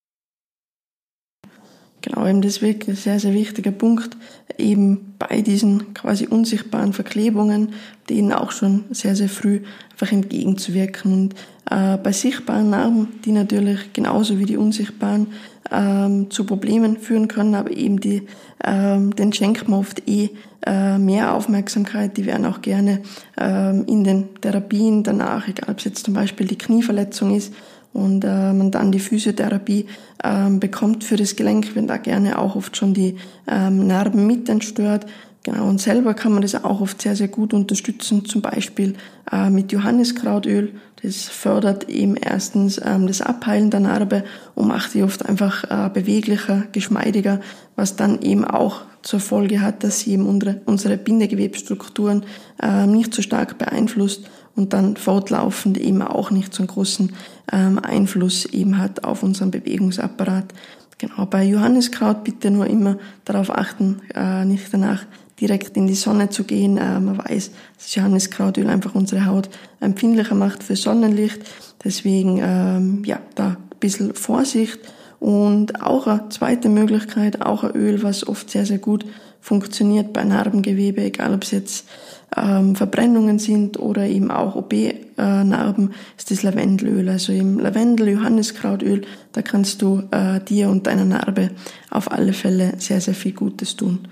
Genau, 2.01 2.25
eben 2.25 2.41
das 2.41 2.53
ist 2.53 2.61
wirklich 2.63 2.89
ein 2.89 2.95
sehr, 2.95 3.19
sehr 3.19 3.33
wichtiger 3.33 3.71
Punkt, 3.71 4.17
eben 4.57 5.13
bei 5.19 5.41
diesen 5.41 5.93
quasi 5.93 6.25
unsichtbaren 6.25 6.93
Verklebungen, 6.93 7.73
denen 8.09 8.33
auch 8.33 8.51
schon 8.51 8.85
sehr, 8.89 9.15
sehr 9.15 9.29
früh 9.29 9.61
einfach 9.91 10.11
entgegenzuwirken. 10.11 11.13
Und 11.13 11.35
äh, 11.69 11.97
bei 11.97 12.11
sichtbaren 12.11 12.71
Narben, 12.71 13.09
die 13.23 13.31
natürlich 13.31 13.93
genauso 13.93 14.39
wie 14.39 14.45
die 14.45 14.57
unsichtbaren 14.57 15.27
ähm, 15.71 16.31
zu 16.31 16.45
Problemen 16.45 16.97
führen 16.97 17.27
können, 17.27 17.53
aber 17.53 17.71
eben 17.71 17.99
die, 17.99 18.23
ähm, 18.63 19.15
den 19.15 19.31
schenkt 19.31 19.67
man 19.67 19.79
oft 19.79 20.07
eh 20.09 20.31
äh, 20.65 20.97
mehr 20.97 21.33
Aufmerksamkeit, 21.33 22.17
die 22.17 22.25
werden 22.25 22.45
auch 22.45 22.61
gerne 22.61 23.01
ähm, 23.37 23.85
in 23.87 24.03
den 24.03 24.41
Therapien 24.41 25.03
danach, 25.03 25.47
egal 25.47 25.69
ob 25.69 25.77
es 25.77 25.85
jetzt 25.85 26.05
zum 26.05 26.13
Beispiel 26.13 26.47
die 26.47 26.57
Knieverletzung 26.57 27.35
ist, 27.35 27.53
und 27.93 28.23
äh, 28.23 28.53
man 28.53 28.71
dann 28.71 28.91
die 28.91 28.99
Physiotherapie 28.99 29.85
ähm, 30.23 30.59
bekommt 30.59 31.03
für 31.03 31.17
das 31.17 31.35
Gelenk, 31.35 31.75
wenn 31.75 31.87
da 31.87 31.97
gerne 31.97 32.37
auch 32.37 32.55
oft 32.55 32.77
schon 32.77 32.93
die 32.93 33.17
ähm, 33.47 33.87
Narben 33.87 34.27
mit 34.27 34.47
entstört. 34.49 35.05
Genau, 35.43 35.67
und 35.67 35.81
selber 35.81 36.13
kann 36.13 36.33
man 36.33 36.43
das 36.43 36.63
auch 36.63 36.81
oft 36.81 37.01
sehr, 37.01 37.15
sehr 37.15 37.27
gut 37.27 37.53
unterstützen, 37.53 38.25
zum 38.25 38.41
Beispiel 38.41 38.93
äh, 39.31 39.49
mit 39.49 39.71
Johanniskrautöl. 39.71 40.73
Das 41.01 41.23
fördert 41.23 41.89
eben 41.89 42.15
erstens 42.15 42.79
ähm, 42.83 43.07
das 43.07 43.21
Abheilen 43.21 43.71
der 43.71 43.79
Narbe 43.79 44.23
und 44.53 44.67
macht 44.67 44.93
die 44.93 45.01
oft 45.01 45.25
einfach 45.25 45.63
äh, 45.63 45.89
beweglicher, 45.89 46.65
geschmeidiger, 46.71 47.39
was 47.75 47.95
dann 47.95 48.21
eben 48.21 48.45
auch 48.45 48.81
zur 49.01 49.19
Folge 49.19 49.61
hat, 49.61 49.83
dass 49.83 50.01
sie 50.01 50.11
eben 50.11 50.27
unsere, 50.27 50.61
unsere 50.65 50.97
Bindegewebsstrukturen 50.97 52.23
äh, 52.61 52.85
nicht 52.85 53.15
so 53.15 53.23
stark 53.23 53.57
beeinflusst 53.57 54.29
und 54.55 54.73
dann 54.73 54.97
fortlaufend 54.97 55.77
eben 55.77 56.01
auch 56.01 56.31
nicht 56.31 56.53
so 56.53 56.63
einen 56.63 56.67
großen 56.67 57.13
ähm, 57.51 57.79
Einfluss 57.79 58.45
eben 58.45 58.77
hat 58.77 59.03
auf 59.03 59.23
unseren 59.23 59.51
Bewegungsapparat. 59.51 60.53
Genau, 60.97 61.25
bei 61.25 61.43
Johanniskraut 61.43 62.23
bitte 62.23 62.51
nur 62.51 62.67
immer 62.67 62.97
darauf 63.25 63.49
achten, 63.49 64.01
äh, 64.13 64.45
nicht 64.45 64.71
danach 64.71 65.05
direkt 65.39 65.75
in 65.75 65.87
die 65.87 65.95
Sonne 65.95 66.29
zu 66.29 66.43
gehen. 66.43 66.77
Äh, 66.77 66.99
man 66.99 67.17
weiß, 67.17 67.51
dass 67.77 67.95
Johanniskrautöl 67.95 68.67
einfach 68.67 68.93
unsere 68.93 69.25
Haut 69.25 69.49
empfindlicher 69.79 70.35
macht 70.35 70.63
für 70.63 70.75
Sonnenlicht. 70.75 71.39
Deswegen, 71.83 72.39
ähm, 72.41 73.03
ja, 73.05 73.19
da 73.35 73.47
ein 73.47 73.79
bisschen 73.79 74.13
Vorsicht. 74.13 74.79
Und 75.19 75.83
auch 75.83 76.07
eine 76.07 76.29
zweite 76.29 76.69
Möglichkeit, 76.69 77.43
auch 77.43 77.63
ein 77.63 77.71
Öl, 77.71 78.01
was 78.03 78.27
oft 78.27 78.49
sehr, 78.49 78.65
sehr 78.65 78.79
gut 78.79 79.05
funktioniert 79.39 80.13
bei 80.13 80.23
Narbengewebe, 80.23 81.01
egal 81.01 81.33
ob 81.33 81.43
es 81.43 81.51
jetzt 81.51 81.87
ähm, 82.35 82.75
Verbrennungen 82.75 83.39
sind 83.39 83.79
oder 83.79 84.07
eben 84.07 84.31
auch 84.31 84.55
OP-Narben, 84.55 85.91
ist 86.17 86.31
das 86.31 86.43
Lavendelöl. 86.43 87.09
Also 87.09 87.33
im 87.33 87.59
Lavendel, 87.59 88.09
Johanniskrautöl, 88.09 89.01
da 89.33 89.41
kannst 89.41 89.81
du 89.81 90.03
äh, 90.11 90.39
dir 90.39 90.69
und 90.69 90.87
deiner 90.87 91.05
Narbe 91.05 91.51
auf 91.89 92.11
alle 92.11 92.33
Fälle 92.33 92.73
sehr, 92.77 93.01
sehr 93.01 93.15
viel 93.15 93.33
Gutes 93.33 93.75
tun. 93.75 94.07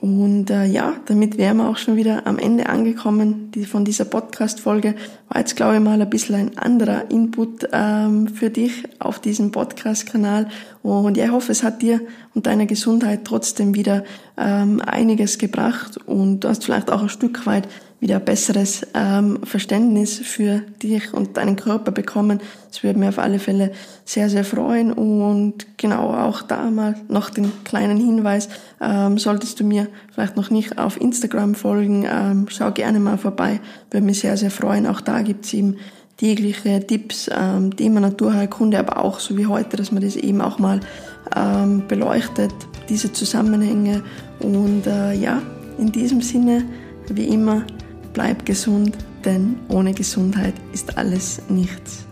Und 0.00 0.50
äh, 0.50 0.64
ja, 0.64 0.94
damit 1.06 1.38
wären 1.38 1.58
wir 1.58 1.68
auch 1.68 1.76
schon 1.76 1.96
wieder 1.96 2.26
am 2.26 2.38
Ende 2.38 2.68
angekommen 2.68 3.50
die, 3.52 3.64
von 3.64 3.84
dieser 3.84 4.04
Podcast-Folge. 4.04 4.96
War 5.28 5.40
jetzt, 5.40 5.54
glaube 5.54 5.76
ich, 5.76 5.80
mal 5.80 6.00
ein 6.00 6.10
bisschen 6.10 6.34
ein 6.34 6.58
anderer 6.58 7.10
Input 7.10 7.68
ähm, 7.72 8.28
für 8.28 8.50
dich 8.50 8.82
auf 8.98 9.20
diesem 9.20 9.52
Podcast-Kanal. 9.52 10.48
Und 10.82 11.16
ja, 11.16 11.26
ich 11.26 11.30
hoffe, 11.30 11.52
es 11.52 11.62
hat 11.62 11.80
dir 11.80 12.00
und 12.34 12.46
deiner 12.46 12.66
Gesundheit 12.66 13.24
trotzdem 13.24 13.74
wieder 13.74 14.04
ähm, 14.36 14.82
einiges 14.84 15.38
gebracht 15.38 15.96
und 16.06 16.40
du 16.40 16.48
hast 16.48 16.64
vielleicht 16.64 16.90
auch 16.90 17.02
ein 17.02 17.08
Stück 17.08 17.46
weit 17.46 17.68
wieder 18.04 18.16
ein 18.16 18.24
besseres 18.26 18.86
ähm, 18.92 19.38
Verständnis 19.44 20.18
für 20.18 20.60
dich 20.82 21.14
und 21.14 21.38
deinen 21.38 21.56
Körper 21.56 21.90
bekommen. 21.90 22.38
Das 22.68 22.82
würde 22.82 22.98
mir 22.98 23.08
auf 23.08 23.18
alle 23.18 23.38
Fälle 23.38 23.72
sehr, 24.04 24.28
sehr 24.28 24.44
freuen. 24.44 24.92
Und 24.92 25.78
genau 25.78 26.12
auch 26.12 26.42
da 26.42 26.70
mal 26.70 26.96
noch 27.08 27.30
den 27.30 27.50
kleinen 27.64 27.96
Hinweis, 27.96 28.50
ähm, 28.82 29.16
solltest 29.16 29.58
du 29.58 29.64
mir 29.64 29.88
vielleicht 30.12 30.36
noch 30.36 30.50
nicht 30.50 30.76
auf 30.76 31.00
Instagram 31.00 31.54
folgen, 31.54 32.06
ähm, 32.06 32.44
schau 32.50 32.72
gerne 32.72 33.00
mal 33.00 33.16
vorbei, 33.16 33.58
würde 33.90 34.04
mich 34.04 34.20
sehr, 34.20 34.36
sehr 34.36 34.50
freuen. 34.50 34.86
Auch 34.86 35.00
da 35.00 35.22
gibt's 35.22 35.54
eben 35.54 35.78
tägliche 36.18 36.86
Tipps, 36.86 37.30
ähm, 37.34 37.74
Thema 37.74 38.00
Naturheilkunde, 38.00 38.78
aber 38.78 39.02
auch 39.02 39.18
so 39.18 39.38
wie 39.38 39.46
heute, 39.46 39.78
dass 39.78 39.92
man 39.92 40.02
das 40.02 40.16
eben 40.16 40.42
auch 40.42 40.58
mal 40.58 40.80
ähm, 41.34 41.84
beleuchtet, 41.88 42.52
diese 42.90 43.10
Zusammenhänge. 43.14 44.02
Und 44.40 44.86
äh, 44.86 45.14
ja, 45.14 45.40
in 45.78 45.90
diesem 45.90 46.20
Sinne, 46.20 46.64
wie 47.08 47.28
immer, 47.28 47.64
bleib 48.14 48.46
gesund, 48.46 48.96
denn 49.24 49.56
ohne 49.68 49.92
Gesundheit 49.92 50.54
ist 50.72 50.96
alles 50.96 51.42
nichts. 51.50 52.03